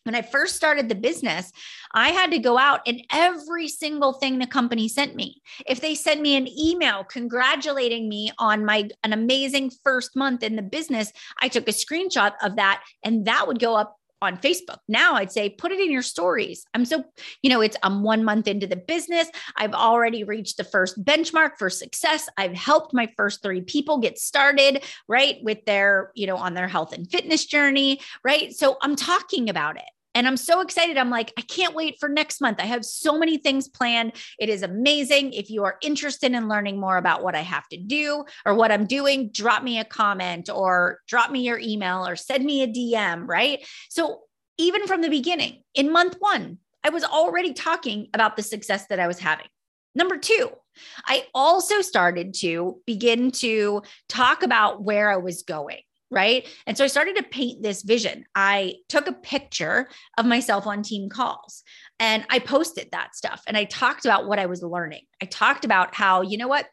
When 0.08 0.16
I 0.16 0.22
first 0.22 0.56
started 0.56 0.88
the 0.88 0.96
business, 0.96 1.52
I 1.94 2.12
had 2.12 2.32
to 2.32 2.40
go 2.40 2.58
out 2.58 2.80
and 2.88 3.02
every 3.12 3.68
single 3.68 4.14
thing 4.14 4.40
the 4.40 4.48
company 4.48 4.88
sent 4.88 5.16
me. 5.16 5.42
If 5.66 5.82
they 5.82 5.96
sent 5.96 6.22
me 6.22 6.38
an 6.38 6.48
email 6.48 7.04
congratulating 7.04 8.08
me 8.08 8.32
on 8.40 8.64
my 8.64 8.90
an 9.04 9.12
amazing 9.12 9.72
first 9.84 10.16
month 10.16 10.44
in 10.44 10.56
the 10.56 10.62
business, 10.62 11.12
I 11.42 11.50
took 11.50 11.68
a 11.68 11.74
screenshot 11.74 12.32
of 12.42 12.56
that 12.56 12.86
and 13.04 13.26
that 13.26 13.48
would 13.48 13.60
go 13.60 13.76
up 13.76 13.98
on 14.22 14.38
Facebook. 14.38 14.78
Now 14.88 15.16
I'd 15.16 15.32
say 15.32 15.50
put 15.50 15.74
it 15.74 15.80
in 15.82 15.92
your 15.92 16.02
stories. 16.02 16.66
I'm 16.74 16.86
so, 16.86 17.04
you 17.42 17.50
know, 17.50 17.60
it's 17.60 17.76
I'm 17.84 18.02
one 18.02 18.24
month 18.24 18.48
into 18.48 18.66
the 18.66 18.78
business. 18.78 19.28
I've 19.58 19.74
already 19.74 20.24
reached 20.24 20.56
the 20.56 20.64
first 20.64 21.04
benchmark 21.04 21.58
for 21.60 21.70
success. 21.70 22.30
I've 22.38 22.56
helped 22.56 22.94
my 22.94 23.10
first 23.18 23.44
three 23.44 23.62
people 23.62 24.00
get 24.00 24.18
started, 24.18 24.86
right, 25.10 25.36
with 25.44 25.66
their, 25.66 26.12
you 26.16 26.28
know, 26.28 26.38
on 26.38 26.54
their 26.54 26.70
health 26.70 26.94
and 26.94 27.12
fitness 27.12 27.46
journey, 27.46 28.00
right? 28.24 28.54
So 28.54 28.78
I'm 28.82 28.96
talking 28.96 29.50
about 29.50 29.76
it. 29.76 29.84
And 30.17 30.27
I'm 30.27 30.36
so 30.36 30.62
excited. 30.62 30.97
I'm 30.97 31.12
like, 31.12 31.31
I 31.38 31.41
can't 31.41 31.75
wait 31.75 32.00
for 32.00 32.09
next 32.09 32.41
month. 32.41 32.59
I 32.59 32.65
have 32.65 32.83
so 32.83 33.19
many 33.19 33.38
things 33.38 33.67
planned. 33.67 34.13
It 34.39 34.50
is 34.50 34.63
amazing. 34.63 35.33
If 35.33 35.51
you 35.51 35.63
are 35.63 35.77
interested 35.83 36.31
in 36.31 36.47
learning 36.47 36.79
more 36.79 36.97
about 36.97 37.21
what 37.21 37.36
I 37.36 37.41
have 37.41 37.67
to 37.67 37.77
do 37.77 38.25
or 38.43 38.55
what 38.55 38.71
I'm 38.71 38.88
doing, 38.88 39.29
drop 39.29 39.62
me 39.62 39.77
a 39.77 39.86
comment 39.86 40.50
or 40.50 41.01
drop 41.07 41.29
me 41.29 41.41
your 41.41 41.59
email 41.59 42.07
or 42.07 42.15
send 42.15 42.43
me 42.43 42.63
a 42.63 42.67
DM, 42.67 43.27
right? 43.27 43.63
So, 43.91 44.21
even 44.57 44.88
from 44.88 45.03
the 45.03 45.09
beginning, 45.09 45.62
in 45.75 45.91
month 45.91 46.15
one, 46.17 46.57
I 46.83 46.89
was 46.89 47.03
already 47.03 47.53
talking 47.53 48.07
about 48.15 48.36
the 48.36 48.41
success 48.41 48.88
that 48.88 49.00
I 49.00 49.05
was 49.05 49.19
having. 49.19 49.45
Number 49.93 50.17
two, 50.17 50.50
I 51.05 51.27
also 51.36 51.81
started 51.81 52.33
to 52.39 52.81
begin 52.88 53.29
to 53.33 53.83
talk 54.09 54.41
about 54.41 54.81
where 54.81 55.12
I 55.12 55.17
was 55.17 55.43
going 55.43 55.81
right? 56.10 56.48
And 56.66 56.78
so 56.78 56.84
I 56.84 56.88
started 56.88 57.16
to 57.18 57.24
paint 57.24 57.62
this 57.62 57.84
vision. 57.84 58.26
I 58.36 58.76
took 58.88 59.08
a 59.08 59.14
picture 59.14 59.90
of 60.18 60.26
myself 60.26 60.66
on 60.66 60.82
team 60.82 61.10
calls 61.10 61.64
and 62.00 62.26
I 62.30 62.40
posted 62.40 62.90
that 62.92 63.16
stuff 63.16 63.44
and 63.48 63.58
I 63.58 63.66
talked 63.66 64.06
about 64.06 64.28
what 64.28 64.40
I 64.40 64.46
was 64.46 64.64
learning. 64.64 65.04
I 65.22 65.26
talked 65.26 65.66
about 65.66 65.96
how, 65.96 66.22
you 66.22 66.38
know 66.38 66.48
what? 66.48 66.68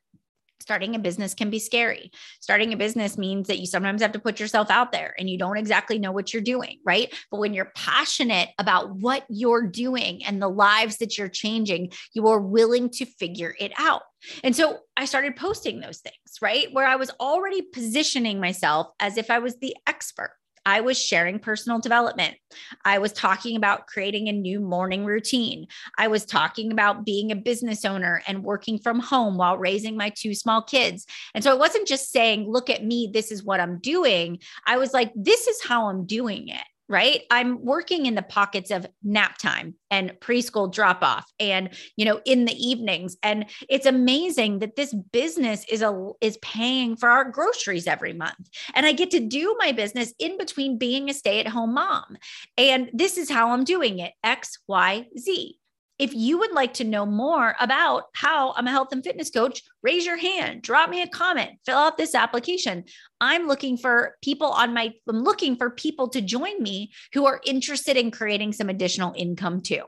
Starting 0.64 0.94
a 0.94 0.98
business 0.98 1.34
can 1.34 1.50
be 1.50 1.58
scary. 1.58 2.10
Starting 2.40 2.72
a 2.72 2.76
business 2.78 3.18
means 3.18 3.48
that 3.48 3.58
you 3.58 3.66
sometimes 3.66 4.00
have 4.00 4.12
to 4.12 4.18
put 4.18 4.40
yourself 4.40 4.70
out 4.70 4.92
there 4.92 5.14
and 5.18 5.28
you 5.28 5.36
don't 5.36 5.58
exactly 5.58 5.98
know 5.98 6.10
what 6.10 6.32
you're 6.32 6.40
doing, 6.40 6.78
right? 6.86 7.12
But 7.30 7.40
when 7.40 7.52
you're 7.52 7.70
passionate 7.76 8.48
about 8.58 8.96
what 8.96 9.26
you're 9.28 9.66
doing 9.66 10.24
and 10.24 10.40
the 10.40 10.48
lives 10.48 10.96
that 10.98 11.18
you're 11.18 11.28
changing, 11.28 11.92
you 12.14 12.28
are 12.28 12.40
willing 12.40 12.88
to 12.92 13.04
figure 13.04 13.54
it 13.60 13.72
out. 13.76 14.00
And 14.42 14.56
so 14.56 14.78
I 14.96 15.04
started 15.04 15.36
posting 15.36 15.80
those 15.80 15.98
things, 15.98 16.38
right? 16.40 16.72
Where 16.72 16.86
I 16.86 16.96
was 16.96 17.10
already 17.20 17.60
positioning 17.60 18.40
myself 18.40 18.86
as 18.98 19.18
if 19.18 19.30
I 19.30 19.40
was 19.40 19.58
the 19.58 19.76
expert. 19.86 20.34
I 20.66 20.80
was 20.80 21.00
sharing 21.00 21.38
personal 21.38 21.78
development. 21.78 22.36
I 22.84 22.98
was 22.98 23.12
talking 23.12 23.56
about 23.56 23.86
creating 23.86 24.28
a 24.28 24.32
new 24.32 24.60
morning 24.60 25.04
routine. 25.04 25.66
I 25.98 26.08
was 26.08 26.24
talking 26.24 26.72
about 26.72 27.04
being 27.04 27.30
a 27.30 27.36
business 27.36 27.84
owner 27.84 28.22
and 28.26 28.44
working 28.44 28.78
from 28.78 29.00
home 29.00 29.36
while 29.36 29.58
raising 29.58 29.96
my 29.96 30.10
two 30.10 30.34
small 30.34 30.62
kids. 30.62 31.06
And 31.34 31.44
so 31.44 31.50
I 31.50 31.54
wasn't 31.54 31.88
just 31.88 32.10
saying, 32.10 32.50
look 32.50 32.70
at 32.70 32.84
me, 32.84 33.10
this 33.12 33.30
is 33.30 33.44
what 33.44 33.60
I'm 33.60 33.78
doing. 33.78 34.38
I 34.66 34.78
was 34.78 34.92
like, 34.92 35.12
this 35.14 35.46
is 35.46 35.62
how 35.62 35.88
I'm 35.88 36.06
doing 36.06 36.48
it 36.48 36.64
right? 36.88 37.22
I'm 37.30 37.64
working 37.64 38.06
in 38.06 38.14
the 38.14 38.22
pockets 38.22 38.70
of 38.70 38.86
nap 39.02 39.38
time 39.38 39.74
and 39.90 40.12
preschool 40.20 40.72
drop 40.72 41.02
off 41.02 41.24
and 41.40 41.70
you 41.96 42.04
know 42.04 42.20
in 42.24 42.44
the 42.44 42.52
evenings. 42.54 43.16
And 43.22 43.46
it's 43.68 43.86
amazing 43.86 44.58
that 44.58 44.76
this 44.76 44.94
business 45.12 45.64
is 45.70 45.82
a 45.82 46.10
is 46.20 46.36
paying 46.38 46.96
for 46.96 47.08
our 47.08 47.24
groceries 47.30 47.86
every 47.86 48.12
month. 48.12 48.48
And 48.74 48.86
i 48.86 48.92
get 48.92 49.10
to 49.12 49.20
do 49.20 49.56
my 49.58 49.72
business 49.72 50.12
in 50.18 50.36
between 50.38 50.78
being 50.78 51.08
a 51.08 51.14
stay 51.14 51.40
at 51.40 51.48
home 51.48 51.74
mom. 51.74 52.16
And 52.58 52.90
this 52.92 53.16
is 53.16 53.30
how 53.30 53.50
i'm 53.50 53.64
doing 53.64 53.98
it 53.98 54.12
x 54.22 54.58
y 54.68 55.06
z 55.18 55.58
if 55.98 56.12
you 56.12 56.38
would 56.38 56.52
like 56.52 56.74
to 56.74 56.84
know 56.84 57.06
more 57.06 57.54
about 57.60 58.04
how 58.14 58.52
I'm 58.56 58.66
a 58.66 58.70
health 58.70 58.88
and 58.92 59.04
fitness 59.04 59.30
coach, 59.30 59.62
raise 59.82 60.04
your 60.04 60.16
hand, 60.16 60.62
drop 60.62 60.90
me 60.90 61.02
a 61.02 61.06
comment, 61.06 61.52
fill 61.64 61.78
out 61.78 61.96
this 61.96 62.14
application. 62.14 62.84
I'm 63.20 63.46
looking 63.46 63.76
for 63.76 64.16
people 64.20 64.48
on 64.48 64.74
my, 64.74 64.92
I'm 65.08 65.22
looking 65.22 65.56
for 65.56 65.70
people 65.70 66.08
to 66.08 66.20
join 66.20 66.60
me 66.60 66.92
who 67.12 67.26
are 67.26 67.40
interested 67.44 67.96
in 67.96 68.10
creating 68.10 68.52
some 68.52 68.68
additional 68.68 69.14
income 69.16 69.60
too, 69.60 69.82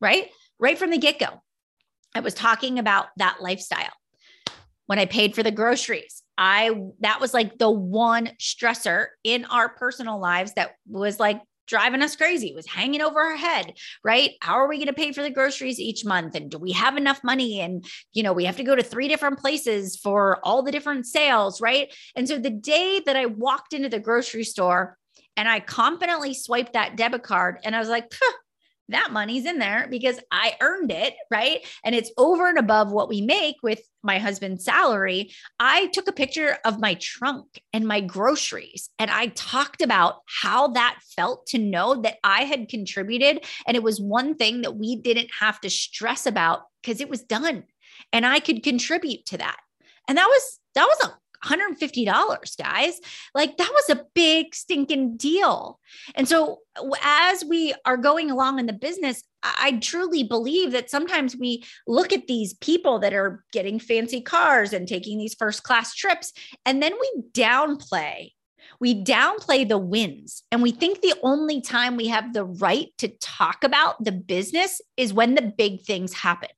right? 0.00 0.30
Right 0.60 0.78
from 0.78 0.90
the 0.90 0.98
get 0.98 1.18
go. 1.18 1.42
I 2.14 2.20
was 2.20 2.34
talking 2.34 2.78
about 2.78 3.06
that 3.16 3.38
lifestyle. 3.40 3.92
When 4.86 4.98
I 4.98 5.06
paid 5.06 5.34
for 5.34 5.42
the 5.42 5.50
groceries, 5.50 6.22
I, 6.38 6.72
that 7.00 7.20
was 7.20 7.34
like 7.34 7.58
the 7.58 7.68
one 7.68 8.30
stressor 8.40 9.08
in 9.24 9.44
our 9.46 9.68
personal 9.68 10.20
lives 10.20 10.54
that 10.54 10.76
was 10.86 11.20
like 11.20 11.42
driving 11.68 12.02
us 12.02 12.16
crazy. 12.16 12.48
It 12.48 12.56
was 12.56 12.66
hanging 12.66 13.02
over 13.02 13.20
our 13.20 13.36
head, 13.36 13.74
right? 14.02 14.32
How 14.40 14.54
are 14.54 14.68
we 14.68 14.78
going 14.78 14.88
to 14.88 14.92
pay 14.92 15.12
for 15.12 15.22
the 15.22 15.30
groceries 15.30 15.78
each 15.78 16.04
month? 16.04 16.34
And 16.34 16.50
do 16.50 16.58
we 16.58 16.72
have 16.72 16.96
enough 16.96 17.22
money? 17.22 17.60
And, 17.60 17.84
you 18.12 18.22
know, 18.22 18.32
we 18.32 18.44
have 18.46 18.56
to 18.56 18.64
go 18.64 18.74
to 18.74 18.82
three 18.82 19.08
different 19.08 19.38
places 19.38 19.96
for 19.96 20.40
all 20.44 20.62
the 20.62 20.72
different 20.72 21.06
sales, 21.06 21.60
right? 21.60 21.92
And 22.16 22.26
so 22.26 22.38
the 22.38 22.50
day 22.50 23.00
that 23.06 23.16
I 23.16 23.26
walked 23.26 23.72
into 23.72 23.88
the 23.88 24.00
grocery 24.00 24.44
store 24.44 24.96
and 25.36 25.48
I 25.48 25.60
confidently 25.60 26.34
swiped 26.34 26.72
that 26.72 26.96
debit 26.96 27.22
card 27.22 27.58
and 27.62 27.76
I 27.76 27.78
was 27.78 27.88
like, 27.88 28.12
huh, 28.12 28.36
that 28.88 29.12
money's 29.12 29.44
in 29.44 29.58
there 29.58 29.86
because 29.90 30.18
I 30.30 30.54
earned 30.60 30.90
it, 30.90 31.14
right? 31.30 31.66
And 31.84 31.94
it's 31.94 32.10
over 32.16 32.48
and 32.48 32.58
above 32.58 32.90
what 32.90 33.08
we 33.08 33.20
make 33.20 33.56
with 33.62 33.80
my 34.02 34.18
husband's 34.18 34.64
salary. 34.64 35.32
I 35.60 35.88
took 35.88 36.08
a 36.08 36.12
picture 36.12 36.58
of 36.64 36.80
my 36.80 36.94
trunk 36.94 37.60
and 37.72 37.86
my 37.86 38.00
groceries 38.00 38.88
and 38.98 39.10
I 39.10 39.28
talked 39.28 39.82
about 39.82 40.22
how 40.42 40.68
that 40.68 40.98
felt 41.16 41.46
to 41.48 41.58
know 41.58 42.00
that 42.02 42.18
I 42.24 42.44
had 42.44 42.68
contributed 42.68 43.44
and 43.66 43.76
it 43.76 43.82
was 43.82 44.00
one 44.00 44.36
thing 44.36 44.62
that 44.62 44.76
we 44.76 44.96
didn't 44.96 45.30
have 45.40 45.60
to 45.60 45.70
stress 45.70 46.26
about 46.26 46.62
because 46.82 47.00
it 47.00 47.10
was 47.10 47.22
done 47.22 47.64
and 48.12 48.24
I 48.24 48.40
could 48.40 48.62
contribute 48.62 49.26
to 49.26 49.38
that. 49.38 49.58
And 50.06 50.16
that 50.16 50.26
was 50.26 50.60
that 50.74 50.86
was 50.86 51.08
a 51.08 51.18
$150, 51.44 52.56
guys. 52.56 53.00
Like 53.34 53.56
that 53.56 53.70
was 53.72 53.96
a 53.96 54.04
big 54.14 54.54
stinking 54.54 55.16
deal. 55.16 55.78
And 56.14 56.28
so, 56.28 56.58
as 57.02 57.44
we 57.44 57.74
are 57.84 57.96
going 57.96 58.30
along 58.30 58.58
in 58.58 58.66
the 58.66 58.72
business, 58.72 59.22
I 59.42 59.78
truly 59.80 60.22
believe 60.24 60.72
that 60.72 60.90
sometimes 60.90 61.36
we 61.36 61.64
look 61.86 62.12
at 62.12 62.26
these 62.26 62.54
people 62.54 62.98
that 63.00 63.14
are 63.14 63.44
getting 63.52 63.78
fancy 63.78 64.20
cars 64.20 64.72
and 64.72 64.86
taking 64.86 65.18
these 65.18 65.34
first 65.34 65.62
class 65.62 65.94
trips, 65.94 66.32
and 66.64 66.82
then 66.82 66.92
we 67.00 67.22
downplay. 67.32 68.32
We 68.80 69.02
downplay 69.02 69.68
the 69.68 69.78
wins 69.78 70.44
and 70.52 70.62
we 70.62 70.70
think 70.70 71.00
the 71.00 71.14
only 71.22 71.60
time 71.60 71.96
we 71.96 72.08
have 72.08 72.32
the 72.32 72.44
right 72.44 72.88
to 72.98 73.08
talk 73.08 73.64
about 73.64 74.02
the 74.04 74.12
business 74.12 74.80
is 74.96 75.12
when 75.12 75.34
the 75.34 75.52
big 75.56 75.82
things 75.82 76.12
happen. 76.12 76.50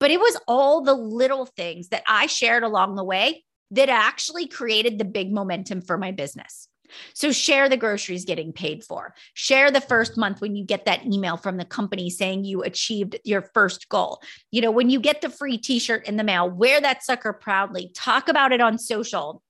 But 0.00 0.10
it 0.10 0.20
was 0.20 0.38
all 0.46 0.82
the 0.82 0.94
little 0.94 1.46
things 1.46 1.88
that 1.88 2.04
I 2.06 2.26
shared 2.26 2.62
along 2.62 2.96
the 2.96 3.04
way 3.04 3.44
that 3.70 3.88
actually 3.88 4.46
created 4.46 4.98
the 4.98 5.04
big 5.04 5.32
momentum 5.32 5.82
for 5.82 5.98
my 5.98 6.12
business. 6.12 6.68
So 7.14 7.32
share 7.32 7.68
the 7.68 7.76
groceries 7.76 8.24
getting 8.24 8.52
paid 8.52 8.84
for. 8.84 9.14
Share 9.34 9.70
the 9.70 9.80
first 9.80 10.12
mm-hmm. 10.12 10.20
month 10.20 10.40
when 10.40 10.56
you 10.56 10.64
get 10.64 10.86
that 10.86 11.04
email 11.04 11.36
from 11.36 11.56
the 11.56 11.64
company 11.64 12.10
saying 12.10 12.44
you 12.44 12.62
achieved 12.62 13.18
your 13.24 13.42
first 13.42 13.88
goal. 13.88 14.22
You 14.50 14.62
know, 14.62 14.70
when 14.70 14.90
you 14.90 15.00
get 15.00 15.20
the 15.20 15.30
free 15.30 15.58
t-shirt 15.58 16.06
in 16.06 16.16
the 16.16 16.24
mail, 16.24 16.48
wear 16.48 16.80
that 16.80 17.04
sucker 17.04 17.32
proudly. 17.32 17.90
Talk 17.94 18.28
about 18.28 18.52
it 18.52 18.60
on 18.60 18.78
social. 18.78 19.42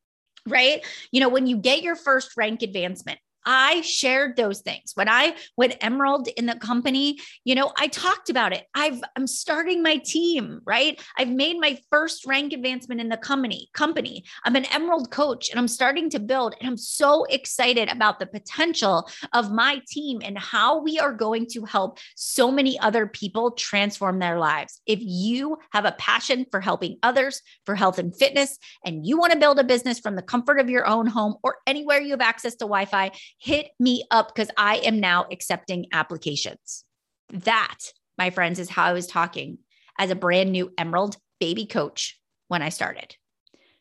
Right? 0.46 0.84
You 1.12 1.20
know, 1.20 1.28
when 1.28 1.46
you 1.46 1.58
get 1.58 1.82
your 1.82 1.96
first 1.96 2.36
rank 2.36 2.62
advancement, 2.62 3.18
I 3.50 3.80
shared 3.80 4.36
those 4.36 4.60
things. 4.60 4.92
When 4.94 5.08
I 5.08 5.34
went 5.56 5.78
emerald 5.80 6.28
in 6.36 6.44
the 6.44 6.56
company, 6.56 7.18
you 7.44 7.54
know, 7.54 7.72
I 7.78 7.86
talked 7.86 8.28
about 8.28 8.52
it. 8.52 8.66
I've 8.74 9.00
I'm 9.16 9.26
starting 9.26 9.82
my 9.82 9.96
team, 9.96 10.60
right? 10.66 11.00
I've 11.16 11.30
made 11.30 11.58
my 11.58 11.78
first 11.90 12.26
rank 12.26 12.52
advancement 12.52 13.00
in 13.00 13.08
the 13.08 13.16
company. 13.16 13.70
Company. 13.72 14.24
I'm 14.44 14.54
an 14.54 14.66
emerald 14.66 15.10
coach 15.10 15.48
and 15.48 15.58
I'm 15.58 15.66
starting 15.66 16.10
to 16.10 16.20
build 16.20 16.56
and 16.60 16.68
I'm 16.68 16.76
so 16.76 17.24
excited 17.24 17.88
about 17.88 18.18
the 18.18 18.26
potential 18.26 19.08
of 19.32 19.50
my 19.50 19.80
team 19.88 20.20
and 20.22 20.36
how 20.36 20.82
we 20.82 20.98
are 20.98 21.14
going 21.14 21.46
to 21.52 21.64
help 21.64 22.00
so 22.16 22.50
many 22.50 22.78
other 22.80 23.06
people 23.06 23.52
transform 23.52 24.18
their 24.18 24.38
lives. 24.38 24.82
If 24.84 24.98
you 25.00 25.56
have 25.72 25.86
a 25.86 25.92
passion 25.92 26.44
for 26.50 26.60
helping 26.60 26.98
others, 27.02 27.40
for 27.64 27.74
health 27.74 27.98
and 27.98 28.14
fitness, 28.14 28.58
and 28.84 29.06
you 29.06 29.18
want 29.18 29.32
to 29.32 29.38
build 29.38 29.58
a 29.58 29.64
business 29.64 29.98
from 29.98 30.16
the 30.16 30.22
comfort 30.22 30.60
of 30.60 30.68
your 30.68 30.86
own 30.86 31.06
home 31.06 31.36
or 31.42 31.56
anywhere 31.66 31.98
you 31.98 32.10
have 32.10 32.20
access 32.20 32.54
to 32.56 32.66
Wi 32.66 32.84
Fi, 32.84 33.10
hit 33.38 33.70
me 33.78 34.04
up 34.10 34.34
because 34.34 34.50
I 34.56 34.76
am 34.78 35.00
now 35.00 35.26
accepting 35.30 35.86
applications. 35.92 36.84
That, 37.30 37.78
my 38.16 38.30
friends, 38.30 38.58
is 38.58 38.68
how 38.68 38.84
I 38.84 38.92
was 38.92 39.06
talking 39.06 39.58
as 39.98 40.10
a 40.10 40.16
brand 40.16 40.52
new 40.52 40.72
Emerald 40.76 41.16
baby 41.40 41.66
coach 41.66 42.20
when 42.48 42.62
I 42.62 42.68
started. 42.68 43.16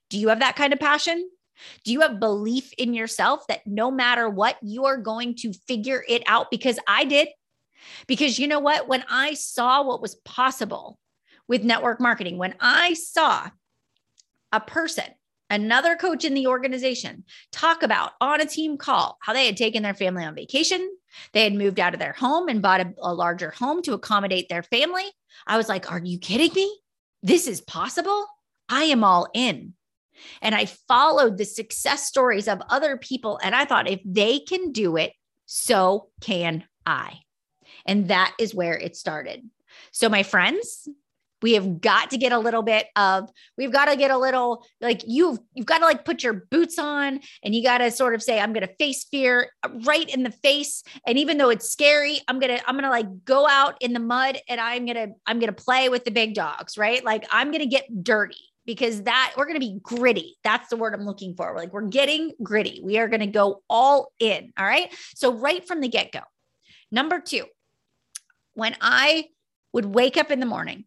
Do 0.10 0.20
you 0.20 0.30
have 0.30 0.40
that 0.40 0.56
kind 0.56 0.74
of 0.74 0.80
passion? 0.80 1.30
Do 1.84 1.92
you 1.92 2.02
have 2.02 2.20
belief 2.20 2.72
in 2.78 2.94
yourself 2.94 3.48
that 3.48 3.66
no 3.66 3.90
matter 3.90 4.30
what, 4.30 4.58
you 4.62 4.86
are 4.86 4.98
going 4.98 5.36
to 5.38 5.54
figure 5.68 6.04
it 6.08 6.24
out? 6.28 6.52
Because 6.52 6.80
I 6.88 7.06
did. 7.06 7.30
Because 8.06 8.38
you 8.38 8.48
know 8.48 8.60
what? 8.60 8.88
When 8.88 9.04
I 9.10 9.34
saw 9.34 9.84
what 9.84 10.02
was 10.02 10.16
possible 10.16 11.00
with 11.48 11.64
network 11.64 12.00
marketing, 12.00 12.38
when 12.38 12.56
I 12.60 12.94
saw 12.94 13.50
a 14.52 14.60
person, 14.60 15.06
another 15.50 15.96
coach 15.96 16.26
in 16.26 16.34
the 16.34 16.48
organization, 16.48 17.24
talk 17.52 17.84
about 17.84 18.12
on 18.22 18.42
a 18.42 18.46
team 18.46 18.78
call 18.78 19.18
how 19.22 19.34
they 19.34 19.46
had 19.46 19.58
taken 19.58 19.84
their 19.84 19.94
family 19.94 20.24
on 20.24 20.36
vacation, 20.36 20.90
they 21.34 21.44
had 21.44 21.54
moved 21.54 21.80
out 21.80 21.94
of 21.94 22.00
their 22.00 22.14
home 22.14 22.48
and 22.48 22.62
bought 22.62 22.82
a, 22.82 22.94
a 23.00 23.14
larger 23.14 23.52
home 23.52 23.82
to 23.84 23.94
accommodate 23.94 24.50
their 24.50 24.64
family. 24.64 25.06
I 25.46 25.58
was 25.58 25.70
like, 25.70 25.92
Are 25.92 26.02
you 26.04 26.20
kidding 26.20 26.54
me? 26.54 26.80
This 27.24 27.48
is 27.48 27.62
possible. 27.62 28.26
I 28.70 28.84
am 28.84 29.04
all 29.04 29.28
in. 29.34 29.74
And 30.42 30.56
I 30.56 30.66
followed 30.66 31.38
the 31.38 31.46
success 31.46 32.08
stories 32.08 32.48
of 32.48 32.62
other 32.70 32.98
people. 32.98 33.40
And 33.42 33.56
I 33.56 33.66
thought, 33.66 33.90
if 33.90 34.02
they 34.04 34.40
can 34.40 34.72
do 34.72 34.98
it, 34.98 35.14
so 35.46 36.10
can 36.22 36.64
I. 36.86 37.20
And 37.86 38.08
that 38.10 38.34
is 38.40 38.56
where 38.56 38.78
it 38.78 38.96
started. 38.96 39.48
So, 39.92 40.10
my 40.10 40.24
friends, 40.24 40.88
we 41.42 41.54
have 41.54 41.82
got 41.82 42.10
to 42.12 42.18
get 42.18 42.32
a 42.32 42.40
little 42.40 42.62
bit 42.62 42.88
of 42.96 43.30
we've 43.58 43.72
got 43.72 43.86
to 43.86 43.96
get 43.96 44.12
a 44.12 44.18
little 44.18 44.66
like 44.82 45.02
you've 45.06 45.40
you've 45.54 45.66
got 45.66 45.80
to 45.80 45.86
like 45.86 46.06
put 46.06 46.24
your 46.24 46.46
boots 46.52 46.80
on 46.80 47.20
and 47.44 47.56
you 47.56 47.64
got 47.64 47.80
to 47.80 47.92
sort 47.92 48.16
of 48.16 48.24
say 48.24 48.40
i'm 48.40 48.54
going 48.54 48.66
to 48.66 48.74
face 48.76 49.06
fear 49.06 49.52
right 49.86 50.10
in 50.14 50.24
the 50.24 50.32
face 50.32 50.84
and 51.06 51.18
even 51.18 51.38
though 51.38 51.50
it's 51.50 51.70
scary 51.70 52.20
i'm 52.28 52.40
going 52.40 52.56
to 52.56 52.70
i'm 52.70 52.76
going 52.76 52.84
to 52.84 52.90
like 52.90 53.26
go 53.26 53.48
out 53.48 53.78
in 53.82 53.94
the 53.94 54.00
mud 54.00 54.38
and 54.50 54.60
i'm 54.60 54.86
going 54.86 54.96
to 54.96 55.14
i'm 55.26 55.40
going 55.40 55.54
to 55.54 55.64
play 55.64 55.90
with 55.90 56.06
the 56.06 56.12
big 56.12 56.34
dogs 56.34 56.78
right 56.78 57.04
like 57.04 57.26
i'm 57.32 57.52
going 57.52 57.62
to 57.62 57.68
get 57.68 58.04
dirty 58.04 58.36
because 58.68 59.04
that 59.04 59.34
we're 59.38 59.46
going 59.46 59.60
to 59.60 59.66
be 59.66 59.80
gritty. 59.82 60.38
That's 60.44 60.68
the 60.68 60.76
word 60.76 60.94
I'm 60.94 61.06
looking 61.06 61.36
for. 61.36 61.52
We're 61.52 61.58
like, 61.58 61.74
we're 61.74 61.88
getting 61.88 62.34
gritty. 62.44 62.82
We 62.84 63.00
are 63.00 63.08
going 63.08 63.22
to 63.22 63.28
go 63.28 63.64
all 63.70 64.12
in. 64.20 64.52
All 64.60 64.66
right. 64.66 64.94
So, 65.16 65.34
right 65.34 65.66
from 65.66 65.80
the 65.80 65.88
get 65.88 66.12
go. 66.12 66.20
Number 66.92 67.20
two, 67.22 67.46
when 68.54 68.76
I 68.82 69.30
would 69.74 69.86
wake 69.86 70.18
up 70.18 70.32
in 70.32 70.40
the 70.40 70.46
morning, 70.46 70.84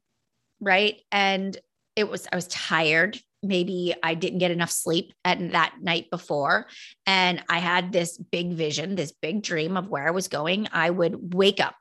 right? 0.61 1.01
And 1.11 1.57
it 1.97 2.09
was, 2.09 2.27
I 2.33 2.37
was 2.37 2.47
tired. 2.49 3.19
Maybe 3.43 3.95
I 4.03 4.15
didn't 4.15 4.39
get 4.39 4.51
enough 4.51 4.71
sleep 4.71 5.13
at 5.25 5.53
that 5.53 5.77
night 5.81 6.11
before. 6.11 6.67
And 7.07 7.43
I 7.49 7.59
had 7.59 7.93
this 7.93 8.19
big 8.19 8.53
vision, 8.53 8.95
this 8.95 9.13
big 9.13 9.43
dream 9.43 9.77
of 9.77 9.89
where 9.89 10.07
I 10.07 10.11
was 10.11 10.29
going. 10.29 10.69
I 10.73 10.91
would 10.91 11.35
wake 11.35 11.61
up 11.61 11.75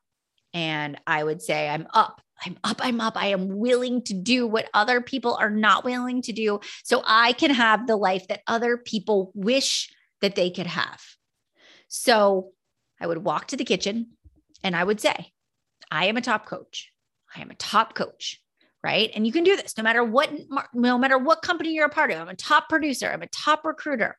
and 0.54 1.00
I 1.06 1.24
would 1.24 1.42
say, 1.42 1.70
I'm 1.70 1.88
up. 1.94 2.22
I'm 2.46 2.58
up, 2.64 2.80
I'm 2.82 3.02
up. 3.02 3.18
I 3.18 3.28
am 3.28 3.58
willing 3.58 4.02
to 4.04 4.14
do 4.14 4.48
what 4.48 4.70
other 4.74 5.02
people 5.02 5.36
are 5.36 5.50
not 5.50 5.84
willing 5.84 6.22
to 6.22 6.32
do 6.32 6.62
so 6.84 7.04
I 7.06 7.34
can 7.34 7.52
have 7.52 7.86
the 7.86 7.98
life 7.98 8.30
that 8.30 8.44
other 8.48 8.78
people 8.78 9.32
wish 9.36 9.90
that 10.22 10.36
they 10.36 10.50
could 10.50 10.68
have. 10.68 11.02
So 11.90 12.52
I 13.02 13.08
would 13.08 13.20
walk 13.20 13.48
to 13.48 13.58
the 13.58 13.66
kitchen 13.66 14.12
and 14.64 14.76
I 14.76 14.84
would 14.84 15.02
say, 15.02 15.34
I 15.92 16.06
am 16.06 16.18
a 16.18 16.22
top 16.22 16.46
coach. 16.46 16.92
I 17.36 17.42
am 17.42 17.52
a 17.52 17.56
top 17.56 17.94
coach. 17.94 18.42
Right. 18.82 19.12
And 19.14 19.26
you 19.26 19.34
can 19.34 19.44
do 19.44 19.58
this 19.58 19.78
no 19.78 19.84
matter 19.84 20.06
what, 20.06 20.32
no 20.74 20.98
matter 20.98 21.18
what 21.18 21.42
company 21.42 21.74
you're 21.74 21.88
a 21.88 21.90
part 21.90 22.12
of. 22.12 22.20
I'm 22.22 22.30
a 22.30 22.36
top 22.36 22.70
producer. 22.70 23.10
I'm 23.12 23.22
a 23.22 23.28
top 23.28 23.66
recruiter. 23.66 24.18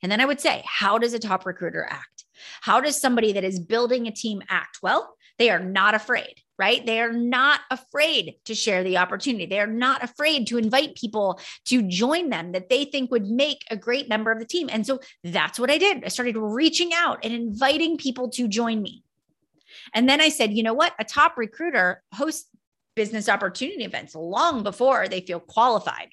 And 0.00 0.12
then 0.12 0.20
I 0.20 0.24
would 0.24 0.40
say, 0.40 0.62
how 0.64 0.96
does 0.96 1.12
a 1.12 1.18
top 1.18 1.44
recruiter 1.44 1.84
act? 1.90 2.24
How 2.60 2.80
does 2.80 3.00
somebody 3.00 3.32
that 3.32 3.42
is 3.42 3.58
building 3.58 4.06
a 4.06 4.12
team 4.12 4.42
act? 4.48 4.78
Well, 4.80 5.16
they 5.38 5.50
are 5.50 5.58
not 5.58 5.94
afraid, 5.94 6.34
right? 6.58 6.84
They 6.86 7.00
are 7.00 7.12
not 7.12 7.60
afraid 7.70 8.36
to 8.44 8.54
share 8.54 8.84
the 8.84 8.98
opportunity. 8.98 9.46
They 9.46 9.60
are 9.60 9.66
not 9.66 10.02
afraid 10.02 10.46
to 10.48 10.58
invite 10.58 10.94
people 10.94 11.40
to 11.66 11.82
join 11.82 12.30
them 12.30 12.52
that 12.52 12.68
they 12.68 12.84
think 12.84 13.10
would 13.10 13.26
make 13.26 13.64
a 13.70 13.76
great 13.76 14.08
member 14.08 14.30
of 14.30 14.38
the 14.38 14.46
team. 14.46 14.68
And 14.70 14.86
so 14.86 15.00
that's 15.24 15.58
what 15.58 15.70
I 15.70 15.78
did. 15.78 16.04
I 16.04 16.08
started 16.08 16.36
reaching 16.36 16.92
out 16.94 17.18
and 17.24 17.34
inviting 17.34 17.96
people 17.96 18.30
to 18.30 18.48
join 18.48 18.80
me. 18.80 19.02
And 19.92 20.08
then 20.08 20.20
I 20.20 20.30
said, 20.30 20.52
you 20.52 20.62
know 20.62 20.74
what? 20.74 20.94
A 20.98 21.04
top 21.04 21.36
recruiter 21.36 22.02
hosts 22.14 22.48
business 22.96 23.28
opportunity 23.28 23.84
events 23.84 24.14
long 24.14 24.62
before 24.62 25.06
they 25.06 25.20
feel 25.20 25.38
qualified. 25.38 26.08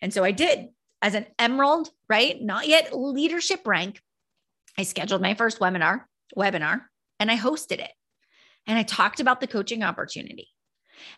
And 0.00 0.12
so 0.12 0.24
I 0.24 0.32
did 0.32 0.68
as 1.00 1.14
an 1.14 1.26
emerald, 1.38 1.90
right? 2.08 2.40
Not 2.40 2.66
yet 2.66 2.96
leadership 2.96 3.66
rank. 3.66 4.00
I 4.76 4.82
scheduled 4.82 5.22
my 5.22 5.34
first 5.34 5.60
webinar, 5.60 6.02
webinar, 6.36 6.82
and 7.20 7.30
I 7.30 7.36
hosted 7.36 7.78
it 7.78 7.92
and 8.66 8.78
I 8.78 8.82
talked 8.82 9.20
about 9.20 9.40
the 9.40 9.46
coaching 9.46 9.82
opportunity. 9.82 10.48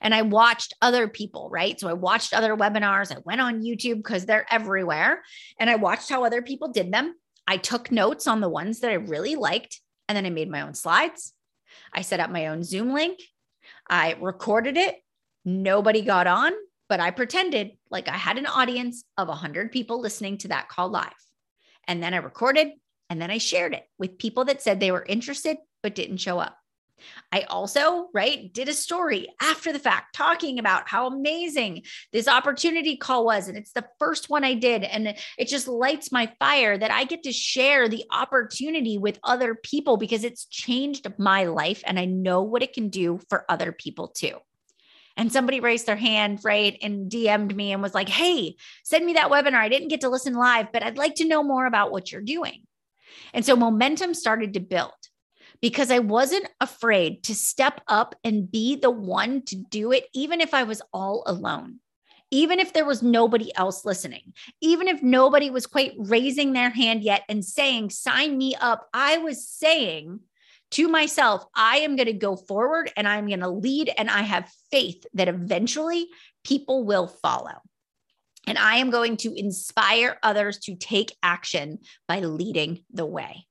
And 0.00 0.14
I 0.14 0.22
watched 0.22 0.74
other 0.82 1.06
people, 1.06 1.48
right? 1.50 1.78
So 1.78 1.88
I 1.88 1.92
watched 1.92 2.32
other 2.32 2.56
webinars. 2.56 3.14
I 3.14 3.20
went 3.24 3.40
on 3.40 3.62
YouTube 3.62 3.98
because 3.98 4.26
they're 4.26 4.46
everywhere. 4.50 5.22
And 5.60 5.70
I 5.70 5.76
watched 5.76 6.08
how 6.08 6.24
other 6.24 6.42
people 6.42 6.68
did 6.68 6.92
them. 6.92 7.14
I 7.46 7.56
took 7.58 7.92
notes 7.92 8.26
on 8.26 8.40
the 8.40 8.48
ones 8.48 8.80
that 8.80 8.90
I 8.90 8.94
really 8.94 9.36
liked. 9.36 9.80
And 10.08 10.16
then 10.16 10.26
I 10.26 10.30
made 10.30 10.50
my 10.50 10.62
own 10.62 10.74
slides. 10.74 11.34
I 11.92 12.00
set 12.00 12.20
up 12.20 12.30
my 12.30 12.48
own 12.48 12.64
Zoom 12.64 12.92
link. 12.92 13.20
I 13.88 14.16
recorded 14.20 14.76
it. 14.76 14.96
Nobody 15.46 16.02
got 16.02 16.26
on, 16.26 16.52
but 16.88 16.98
I 16.98 17.12
pretended 17.12 17.78
like 17.88 18.08
I 18.08 18.16
had 18.16 18.36
an 18.36 18.46
audience 18.46 19.04
of 19.16 19.28
100 19.28 19.70
people 19.70 20.00
listening 20.00 20.38
to 20.38 20.48
that 20.48 20.68
call 20.68 20.88
live. 20.88 21.12
And 21.86 22.02
then 22.02 22.14
I 22.14 22.18
recorded 22.18 22.72
and 23.08 23.22
then 23.22 23.30
I 23.30 23.38
shared 23.38 23.72
it 23.72 23.84
with 23.96 24.18
people 24.18 24.46
that 24.46 24.60
said 24.60 24.80
they 24.80 24.90
were 24.90 25.04
interested 25.06 25.56
but 25.84 25.94
didn't 25.94 26.16
show 26.16 26.40
up. 26.40 26.58
I 27.30 27.42
also, 27.42 28.08
right, 28.12 28.52
did 28.52 28.68
a 28.68 28.74
story 28.74 29.28
after 29.40 29.72
the 29.72 29.78
fact 29.78 30.16
talking 30.16 30.58
about 30.58 30.88
how 30.88 31.06
amazing 31.06 31.82
this 32.12 32.26
opportunity 32.26 32.96
call 32.96 33.24
was. 33.24 33.46
And 33.48 33.56
it's 33.56 33.72
the 33.72 33.86
first 33.98 34.30
one 34.30 34.42
I 34.42 34.54
did. 34.54 34.82
And 34.82 35.14
it 35.38 35.46
just 35.46 35.68
lights 35.68 36.10
my 36.10 36.32
fire 36.40 36.76
that 36.76 36.90
I 36.90 37.04
get 37.04 37.22
to 37.24 37.32
share 37.32 37.88
the 37.88 38.04
opportunity 38.10 38.98
with 38.98 39.20
other 39.22 39.54
people 39.54 39.96
because 39.96 40.24
it's 40.24 40.46
changed 40.46 41.06
my 41.18 41.44
life. 41.44 41.82
And 41.86 41.98
I 41.98 42.06
know 42.06 42.42
what 42.42 42.62
it 42.62 42.72
can 42.72 42.88
do 42.88 43.20
for 43.28 43.44
other 43.48 43.72
people 43.72 44.08
too. 44.08 44.38
And 45.16 45.32
somebody 45.32 45.60
raised 45.60 45.86
their 45.86 45.96
hand, 45.96 46.40
right, 46.44 46.76
and 46.82 47.10
DM'd 47.10 47.56
me 47.56 47.72
and 47.72 47.82
was 47.82 47.94
like, 47.94 48.08
hey, 48.08 48.56
send 48.84 49.06
me 49.06 49.14
that 49.14 49.30
webinar. 49.30 49.54
I 49.54 49.70
didn't 49.70 49.88
get 49.88 50.02
to 50.02 50.10
listen 50.10 50.34
live, 50.34 50.72
but 50.72 50.82
I'd 50.82 50.98
like 50.98 51.14
to 51.16 51.28
know 51.28 51.42
more 51.42 51.66
about 51.66 51.90
what 51.90 52.12
you're 52.12 52.20
doing. 52.20 52.62
And 53.32 53.44
so 53.44 53.56
momentum 53.56 54.14
started 54.14 54.54
to 54.54 54.60
build 54.60 54.92
because 55.60 55.90
I 55.90 56.00
wasn't 56.00 56.48
afraid 56.60 57.22
to 57.24 57.34
step 57.34 57.80
up 57.88 58.14
and 58.24 58.50
be 58.50 58.76
the 58.76 58.90
one 58.90 59.42
to 59.46 59.56
do 59.56 59.92
it, 59.92 60.06
even 60.12 60.40
if 60.40 60.52
I 60.52 60.64
was 60.64 60.82
all 60.92 61.22
alone. 61.26 61.80
Even 62.32 62.58
if 62.58 62.72
there 62.72 62.84
was 62.84 63.04
nobody 63.04 63.54
else 63.56 63.84
listening, 63.84 64.32
even 64.60 64.88
if 64.88 65.00
nobody 65.00 65.48
was 65.48 65.64
quite 65.64 65.92
raising 65.96 66.52
their 66.52 66.70
hand 66.70 67.04
yet 67.04 67.22
and 67.28 67.44
saying, 67.44 67.90
sign 67.90 68.36
me 68.36 68.56
up, 68.56 68.88
I 68.92 69.18
was 69.18 69.48
saying 69.48 70.18
to 70.72 70.88
myself, 70.88 71.44
I 71.54 71.78
am 71.78 71.96
going 71.96 72.06
to 72.06 72.12
go 72.12 72.36
forward 72.36 72.90
and 72.96 73.06
I'm 73.06 73.28
going 73.28 73.40
to 73.40 73.48
lead. 73.48 73.92
And 73.96 74.10
I 74.10 74.22
have 74.22 74.50
faith 74.70 75.04
that 75.14 75.28
eventually 75.28 76.08
people 76.44 76.84
will 76.84 77.06
follow. 77.06 77.62
And 78.46 78.58
I 78.58 78.76
am 78.76 78.90
going 78.90 79.16
to 79.18 79.34
inspire 79.34 80.18
others 80.22 80.58
to 80.60 80.76
take 80.76 81.16
action 81.22 81.80
by 82.06 82.20
leading 82.20 82.84
the 82.92 83.06
way. 83.06 83.46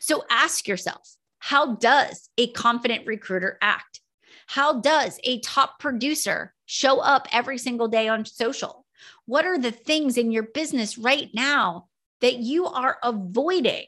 So 0.00 0.24
ask 0.30 0.68
yourself 0.68 1.08
how 1.38 1.74
does 1.74 2.28
a 2.38 2.48
confident 2.48 3.06
recruiter 3.06 3.58
act? 3.60 4.00
How 4.46 4.80
does 4.80 5.18
a 5.24 5.40
top 5.40 5.78
producer 5.78 6.54
show 6.66 7.00
up 7.00 7.28
every 7.32 7.58
single 7.58 7.88
day 7.88 8.08
on 8.08 8.24
social? 8.24 8.84
What 9.26 9.44
are 9.44 9.58
the 9.58 9.72
things 9.72 10.16
in 10.16 10.30
your 10.30 10.44
business 10.44 10.96
right 10.96 11.28
now 11.34 11.86
that 12.20 12.36
you 12.36 12.66
are 12.66 12.98
avoiding 13.02 13.86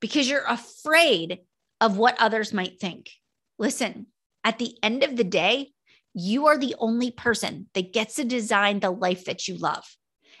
because 0.00 0.28
you're 0.28 0.44
afraid 0.46 1.40
of 1.84 1.98
what 1.98 2.16
others 2.18 2.54
might 2.54 2.80
think? 2.80 3.10
Listen, 3.58 4.06
at 4.42 4.58
the 4.58 4.74
end 4.82 5.02
of 5.02 5.16
the 5.16 5.24
day, 5.24 5.72
you 6.14 6.46
are 6.46 6.56
the 6.56 6.74
only 6.78 7.10
person 7.10 7.68
that 7.74 7.92
gets 7.92 8.14
to 8.14 8.24
design 8.24 8.80
the 8.80 8.90
life 8.90 9.26
that 9.26 9.46
you 9.46 9.58
love. 9.58 9.84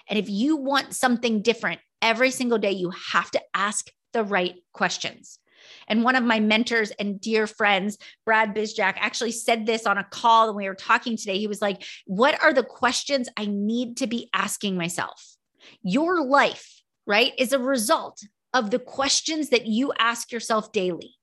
And 0.08 0.18
if 0.18 0.30
you 0.30 0.56
want 0.56 0.94
something 0.94 1.42
different 1.42 1.82
every 2.00 2.30
single 2.30 2.56
day, 2.56 2.70
you 2.70 2.90
have 3.12 3.30
to 3.32 3.42
ask 3.52 3.90
the 4.14 4.24
right 4.24 4.54
questions. 4.72 5.38
And 5.86 6.02
one 6.02 6.16
of 6.16 6.24
my 6.24 6.40
mentors 6.40 6.92
and 6.92 7.20
dear 7.20 7.46
friends, 7.46 7.98
Brad 8.24 8.54
Bizjack, 8.54 8.94
actually 8.96 9.32
said 9.32 9.66
this 9.66 9.84
on 9.84 9.98
a 9.98 10.04
call 10.04 10.46
when 10.46 10.64
we 10.64 10.68
were 10.68 10.74
talking 10.74 11.18
today. 11.18 11.38
He 11.38 11.46
was 11.46 11.60
like, 11.60 11.84
What 12.06 12.42
are 12.42 12.54
the 12.54 12.62
questions 12.62 13.28
I 13.36 13.46
need 13.46 13.98
to 13.98 14.06
be 14.06 14.30
asking 14.32 14.78
myself? 14.78 15.36
Your 15.82 16.24
life, 16.24 16.82
right, 17.06 17.32
is 17.36 17.52
a 17.52 17.58
result 17.58 18.22
of 18.54 18.70
the 18.70 18.78
questions 18.78 19.50
that 19.50 19.66
you 19.66 19.92
ask 19.98 20.32
yourself 20.32 20.72
daily, 20.72 21.13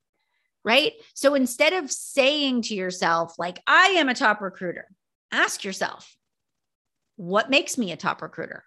right? 0.63 0.93
So 1.13 1.33
instead 1.33 1.73
of 1.73 1.91
saying 1.91 2.63
to 2.63 2.75
yourself, 2.75 3.33
like, 3.37 3.59
I 3.67 3.95
am 3.97 4.09
a 4.09 4.13
top 4.13 4.41
recruiter, 4.41 4.87
ask 5.31 5.63
yourself, 5.63 6.15
What 7.15 7.49
makes 7.49 7.77
me 7.77 7.91
a 7.91 7.97
top 7.97 8.21
recruiter? 8.21 8.63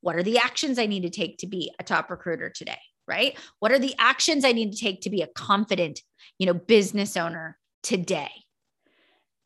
What 0.00 0.16
are 0.16 0.22
the 0.22 0.38
actions 0.38 0.78
I 0.78 0.86
need 0.86 1.02
to 1.02 1.10
take 1.10 1.38
to 1.38 1.46
be 1.46 1.72
a 1.78 1.82
top 1.82 2.10
recruiter 2.10 2.50
today? 2.50 2.78
right? 3.06 3.36
What 3.60 3.72
are 3.72 3.78
the 3.78 3.94
actions 3.98 4.44
I 4.44 4.52
need 4.52 4.72
to 4.72 4.78
take 4.78 5.02
to 5.02 5.10
be 5.10 5.22
a 5.22 5.28
confident, 5.28 6.00
you 6.38 6.46
know, 6.46 6.54
business 6.54 7.16
owner 7.16 7.58
today? 7.82 8.30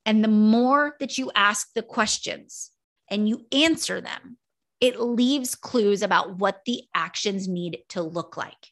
And 0.06 0.24
the 0.24 0.28
more 0.28 0.96
that 1.00 1.18
you 1.18 1.30
ask 1.34 1.68
the 1.74 1.82
questions 1.82 2.70
and 3.10 3.28
you 3.28 3.46
answer 3.52 4.00
them, 4.00 4.38
it 4.80 4.98
leaves 4.98 5.54
clues 5.54 6.02
about 6.02 6.38
what 6.38 6.62
the 6.64 6.84
actions 6.94 7.46
need 7.46 7.80
to 7.90 8.02
look 8.02 8.36
like. 8.36 8.68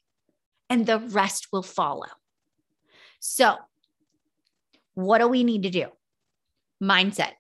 And 0.71 0.87
the 0.87 0.99
rest 0.99 1.49
will 1.53 1.63
follow. 1.63 2.07
So, 3.21 3.57
what 4.95 5.19
do 5.19 5.29
we 5.29 5.45
need 5.45 5.63
to 5.65 5.71
do? 5.71 5.87
Mindset. 6.83 7.33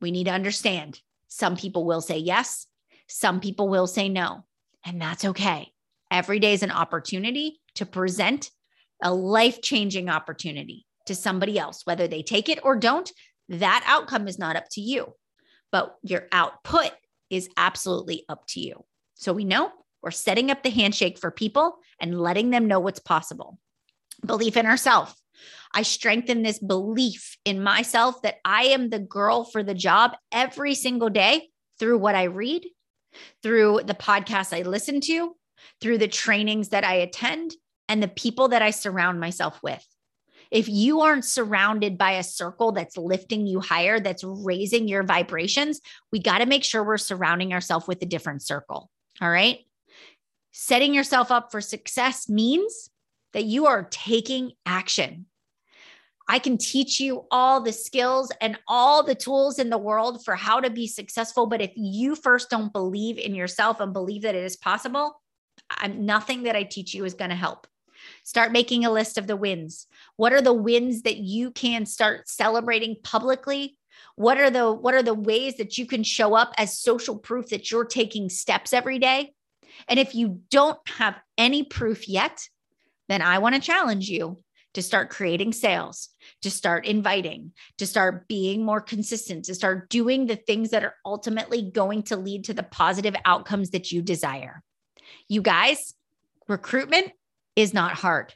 We 0.00 0.10
need 0.10 0.24
to 0.24 0.32
understand 0.32 1.00
some 1.28 1.56
people 1.56 1.84
will 1.84 2.00
say 2.00 2.18
yes, 2.18 2.66
some 3.08 3.40
people 3.40 3.68
will 3.68 3.86
say 3.86 4.08
no, 4.08 4.44
and 4.84 5.00
that's 5.00 5.24
okay. 5.24 5.72
Every 6.10 6.38
day 6.38 6.52
is 6.52 6.62
an 6.62 6.70
opportunity 6.70 7.60
to 7.74 7.86
present 7.86 8.50
a 9.02 9.12
life 9.12 9.60
changing 9.60 10.08
opportunity 10.08 10.86
to 11.06 11.14
somebody 11.14 11.58
else, 11.58 11.82
whether 11.84 12.06
they 12.06 12.22
take 12.22 12.48
it 12.48 12.60
or 12.62 12.76
don't. 12.76 13.10
That 13.48 13.84
outcome 13.86 14.28
is 14.28 14.38
not 14.38 14.56
up 14.56 14.66
to 14.72 14.80
you, 14.80 15.14
but 15.72 15.96
your 16.02 16.28
output 16.32 16.92
is 17.30 17.48
absolutely 17.56 18.24
up 18.28 18.46
to 18.48 18.60
you. 18.60 18.84
So 19.14 19.32
we 19.32 19.44
know 19.44 19.70
we're 20.02 20.10
setting 20.10 20.50
up 20.50 20.62
the 20.62 20.70
handshake 20.70 21.18
for 21.18 21.30
people 21.30 21.78
and 21.98 22.20
letting 22.20 22.50
them 22.50 22.68
know 22.68 22.80
what's 22.80 23.00
possible. 23.00 23.58
Belief 24.24 24.56
in 24.56 24.66
herself. 24.66 25.14
I 25.72 25.82
strengthen 25.82 26.42
this 26.42 26.58
belief 26.60 27.36
in 27.44 27.62
myself 27.62 28.22
that 28.22 28.36
I 28.44 28.66
am 28.66 28.90
the 28.90 29.00
girl 29.00 29.44
for 29.44 29.62
the 29.62 29.74
job 29.74 30.12
every 30.30 30.74
single 30.74 31.10
day 31.10 31.48
through 31.80 31.98
what 31.98 32.14
I 32.14 32.24
read, 32.24 32.64
through 33.42 33.80
the 33.84 33.94
podcasts 33.94 34.56
I 34.56 34.62
listen 34.62 35.00
to, 35.02 35.34
through 35.80 35.98
the 35.98 36.08
trainings 36.08 36.68
that 36.68 36.84
I 36.84 36.94
attend 36.94 37.54
and 37.88 38.02
the 38.02 38.08
people 38.08 38.48
that 38.48 38.62
I 38.62 38.70
surround 38.70 39.18
myself 39.18 39.60
with. 39.62 39.84
If 40.50 40.68
you 40.68 41.00
aren't 41.00 41.24
surrounded 41.24 41.98
by 41.98 42.12
a 42.12 42.22
circle 42.22 42.70
that's 42.70 42.96
lifting 42.96 43.46
you 43.46 43.60
higher, 43.60 43.98
that's 43.98 44.22
raising 44.22 44.86
your 44.86 45.02
vibrations, 45.02 45.80
we 46.12 46.20
got 46.20 46.38
to 46.38 46.46
make 46.46 46.62
sure 46.62 46.84
we're 46.84 46.98
surrounding 46.98 47.52
ourselves 47.52 47.88
with 47.88 48.00
a 48.02 48.06
different 48.06 48.42
circle. 48.42 48.90
All 49.20 49.30
right. 49.30 49.58
Setting 50.52 50.94
yourself 50.94 51.32
up 51.32 51.50
for 51.50 51.60
success 51.60 52.28
means 52.28 52.90
that 53.34 53.44
you 53.44 53.66
are 53.66 53.88
taking 53.90 54.52
action. 54.64 55.26
I 56.26 56.38
can 56.38 56.56
teach 56.56 57.00
you 57.00 57.26
all 57.30 57.60
the 57.60 57.72
skills 57.72 58.32
and 58.40 58.58
all 58.66 59.02
the 59.02 59.14
tools 59.14 59.58
in 59.58 59.68
the 59.68 59.76
world 59.76 60.24
for 60.24 60.34
how 60.34 60.60
to 60.60 60.70
be 60.70 60.86
successful. 60.86 61.46
But 61.46 61.60
if 61.60 61.72
you 61.76 62.16
first 62.16 62.48
don't 62.48 62.72
believe 62.72 63.18
in 63.18 63.34
yourself 63.34 63.80
and 63.80 63.92
believe 63.92 64.22
that 64.22 64.34
it 64.34 64.44
is 64.44 64.56
possible, 64.56 65.20
I'm, 65.68 66.06
nothing 66.06 66.44
that 66.44 66.56
I 66.56 66.62
teach 66.62 66.94
you 66.94 67.04
is 67.04 67.14
going 67.14 67.30
to 67.30 67.36
help. 67.36 67.66
Start 68.22 68.52
making 68.52 68.84
a 68.84 68.90
list 68.90 69.18
of 69.18 69.26
the 69.26 69.36
wins. 69.36 69.86
What 70.16 70.32
are 70.32 70.40
the 70.40 70.52
wins 70.52 71.02
that 71.02 71.18
you 71.18 71.50
can 71.50 71.84
start 71.84 72.28
celebrating 72.28 72.96
publicly? 73.02 73.76
What 74.16 74.38
are 74.38 74.50
the 74.50 74.72
what 74.72 74.94
are 74.94 75.02
the 75.02 75.14
ways 75.14 75.56
that 75.56 75.78
you 75.78 75.86
can 75.86 76.02
show 76.02 76.34
up 76.34 76.52
as 76.58 76.78
social 76.78 77.18
proof 77.18 77.48
that 77.48 77.70
you're 77.70 77.84
taking 77.84 78.28
steps 78.28 78.72
every 78.72 78.98
day? 78.98 79.32
And 79.88 79.98
if 79.98 80.14
you 80.14 80.42
don't 80.50 80.78
have 80.88 81.16
any 81.36 81.64
proof 81.64 82.08
yet, 82.08 82.48
then 83.08 83.22
I 83.22 83.38
want 83.38 83.54
to 83.54 83.60
challenge 83.60 84.08
you 84.08 84.42
to 84.74 84.82
start 84.82 85.08
creating 85.08 85.52
sales, 85.52 86.08
to 86.42 86.50
start 86.50 86.84
inviting, 86.84 87.52
to 87.78 87.86
start 87.86 88.26
being 88.28 88.64
more 88.64 88.80
consistent, 88.80 89.44
to 89.44 89.54
start 89.54 89.88
doing 89.88 90.26
the 90.26 90.36
things 90.36 90.70
that 90.70 90.84
are 90.84 90.96
ultimately 91.06 91.62
going 91.70 92.02
to 92.02 92.16
lead 92.16 92.44
to 92.44 92.54
the 92.54 92.62
positive 92.62 93.14
outcomes 93.24 93.70
that 93.70 93.92
you 93.92 94.02
desire. 94.02 94.62
You 95.28 95.42
guys, 95.42 95.94
recruitment 96.48 97.12
is 97.56 97.72
not 97.72 97.92
hard. 97.92 98.34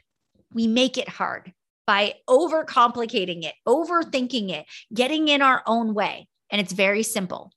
We 0.53 0.67
make 0.67 0.97
it 0.97 1.09
hard 1.09 1.53
by 1.85 2.15
overcomplicating 2.29 3.43
it, 3.43 3.55
overthinking 3.67 4.51
it, 4.51 4.65
getting 4.93 5.27
in 5.27 5.41
our 5.41 5.61
own 5.65 5.93
way. 5.93 6.27
And 6.49 6.61
it's 6.61 6.73
very 6.73 7.03
simple. 7.03 7.51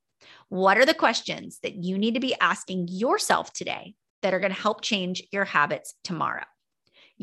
What 0.49 0.77
are 0.77 0.85
the 0.85 0.93
questions 0.93 1.59
that 1.63 1.77
you 1.77 1.97
need 1.99 2.15
to 2.15 2.21
be 2.21 2.35
asking 2.41 2.89
yourself 2.91 3.53
today 3.53 3.95
that 4.23 4.35
are 4.35 4.41
going 4.41 4.53
to 4.53 4.61
help 4.61 4.83
change 4.83 5.23
your 5.31 5.45
habits 5.45 5.95
tomorrow? 6.05 6.45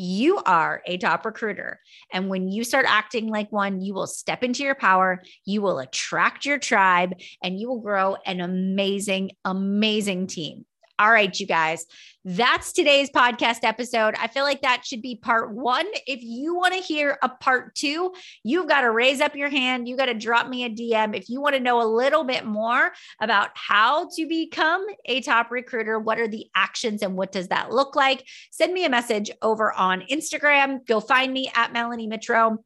You 0.01 0.37
are 0.45 0.81
a 0.85 0.97
top 0.97 1.25
recruiter. 1.25 1.81
And 2.13 2.29
when 2.29 2.47
you 2.47 2.63
start 2.63 2.85
acting 2.87 3.27
like 3.27 3.51
one, 3.51 3.81
you 3.81 3.93
will 3.93 4.07
step 4.07 4.45
into 4.45 4.63
your 4.63 4.73
power, 4.73 5.21
you 5.43 5.61
will 5.61 5.79
attract 5.79 6.45
your 6.45 6.57
tribe, 6.57 7.15
and 7.43 7.59
you 7.59 7.67
will 7.67 7.81
grow 7.81 8.15
an 8.25 8.39
amazing, 8.39 9.31
amazing 9.43 10.27
team. 10.27 10.65
All 10.99 11.09
right, 11.09 11.39
you 11.39 11.47
guys, 11.47 11.85
that's 12.25 12.73
today's 12.73 13.09
podcast 13.09 13.59
episode. 13.63 14.15
I 14.19 14.27
feel 14.27 14.43
like 14.43 14.63
that 14.63 14.85
should 14.85 15.01
be 15.01 15.15
part 15.15 15.55
one. 15.55 15.85
If 16.05 16.21
you 16.21 16.53
want 16.55 16.73
to 16.73 16.81
hear 16.81 17.17
a 17.23 17.29
part 17.29 17.73
two, 17.73 18.13
you've 18.43 18.67
got 18.67 18.81
to 18.81 18.91
raise 18.91 19.21
up 19.21 19.33
your 19.33 19.47
hand. 19.47 19.87
You 19.87 19.95
got 19.95 20.07
to 20.07 20.13
drop 20.13 20.49
me 20.49 20.65
a 20.65 20.69
DM. 20.69 21.15
If 21.15 21.29
you 21.29 21.39
want 21.39 21.55
to 21.55 21.61
know 21.61 21.81
a 21.81 21.87
little 21.87 22.25
bit 22.25 22.45
more 22.45 22.91
about 23.21 23.51
how 23.53 24.09
to 24.17 24.27
become 24.27 24.85
a 25.05 25.21
top 25.21 25.51
recruiter, 25.51 25.99
what 25.99 26.19
are 26.19 26.27
the 26.27 26.47
actions 26.53 27.01
and 27.01 27.15
what 27.15 27.31
does 27.31 27.47
that 27.47 27.71
look 27.71 27.95
like? 27.95 28.27
Send 28.51 28.73
me 28.73 28.83
a 28.83 28.89
message 28.89 29.31
over 29.41 29.71
on 29.71 30.03
Instagram. 30.11 30.85
Go 30.85 30.99
find 30.99 31.31
me 31.31 31.49
at 31.55 31.71
Melanie 31.71 32.09
Mitro 32.09 32.57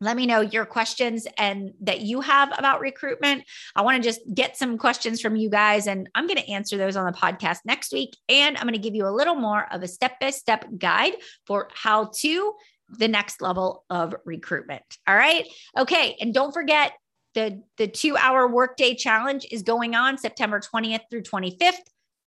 let 0.00 0.16
me 0.16 0.26
know 0.26 0.40
your 0.40 0.64
questions 0.64 1.26
and 1.38 1.72
that 1.80 2.00
you 2.00 2.20
have 2.20 2.52
about 2.56 2.80
recruitment. 2.80 3.44
I 3.74 3.82
want 3.82 3.96
to 3.96 4.08
just 4.08 4.20
get 4.32 4.56
some 4.56 4.78
questions 4.78 5.20
from 5.20 5.36
you 5.36 5.50
guys 5.50 5.86
and 5.86 6.08
I'm 6.14 6.26
going 6.26 6.38
to 6.38 6.48
answer 6.50 6.76
those 6.76 6.96
on 6.96 7.06
the 7.06 7.12
podcast 7.12 7.58
next 7.64 7.92
week 7.92 8.16
and 8.28 8.56
I'm 8.56 8.62
going 8.62 8.74
to 8.74 8.78
give 8.78 8.94
you 8.94 9.06
a 9.06 9.10
little 9.10 9.34
more 9.34 9.66
of 9.72 9.82
a 9.82 9.88
step-by-step 9.88 10.66
guide 10.78 11.14
for 11.46 11.68
how 11.74 12.10
to 12.18 12.54
the 12.90 13.08
next 13.08 13.42
level 13.42 13.84
of 13.90 14.14
recruitment. 14.24 14.82
All 15.06 15.16
right? 15.16 15.46
Okay, 15.76 16.16
and 16.20 16.32
don't 16.32 16.52
forget 16.52 16.92
the 17.34 17.62
the 17.76 17.86
2-hour 17.86 18.48
workday 18.48 18.94
challenge 18.94 19.46
is 19.50 19.62
going 19.62 19.94
on 19.94 20.16
September 20.16 20.60
20th 20.60 21.02
through 21.10 21.22
25th. 21.22 21.74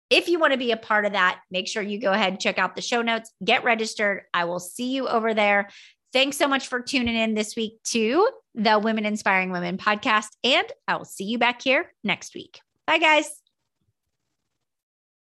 If 0.09 0.27
you 0.27 0.39
want 0.39 0.51
to 0.51 0.59
be 0.59 0.71
a 0.71 0.77
part 0.77 1.05
of 1.05 1.13
that, 1.13 1.39
make 1.49 1.67
sure 1.67 1.81
you 1.81 1.99
go 1.99 2.11
ahead 2.11 2.33
and 2.33 2.39
check 2.39 2.59
out 2.59 2.75
the 2.75 2.81
show 2.81 3.01
notes, 3.01 3.31
get 3.43 3.63
registered. 3.63 4.23
I 4.33 4.45
will 4.45 4.59
see 4.59 4.91
you 4.91 5.07
over 5.07 5.33
there. 5.33 5.69
Thanks 6.13 6.37
so 6.37 6.47
much 6.47 6.67
for 6.67 6.81
tuning 6.81 7.15
in 7.15 7.33
this 7.33 7.55
week 7.55 7.81
to 7.85 8.29
the 8.53 8.79
Women 8.79 9.05
Inspiring 9.05 9.51
Women 9.51 9.77
podcast. 9.77 10.29
And 10.43 10.67
I 10.87 10.97
will 10.97 11.05
see 11.05 11.23
you 11.23 11.37
back 11.37 11.61
here 11.61 11.93
next 12.03 12.35
week. 12.35 12.59
Bye, 12.85 12.97
guys. 12.97 13.40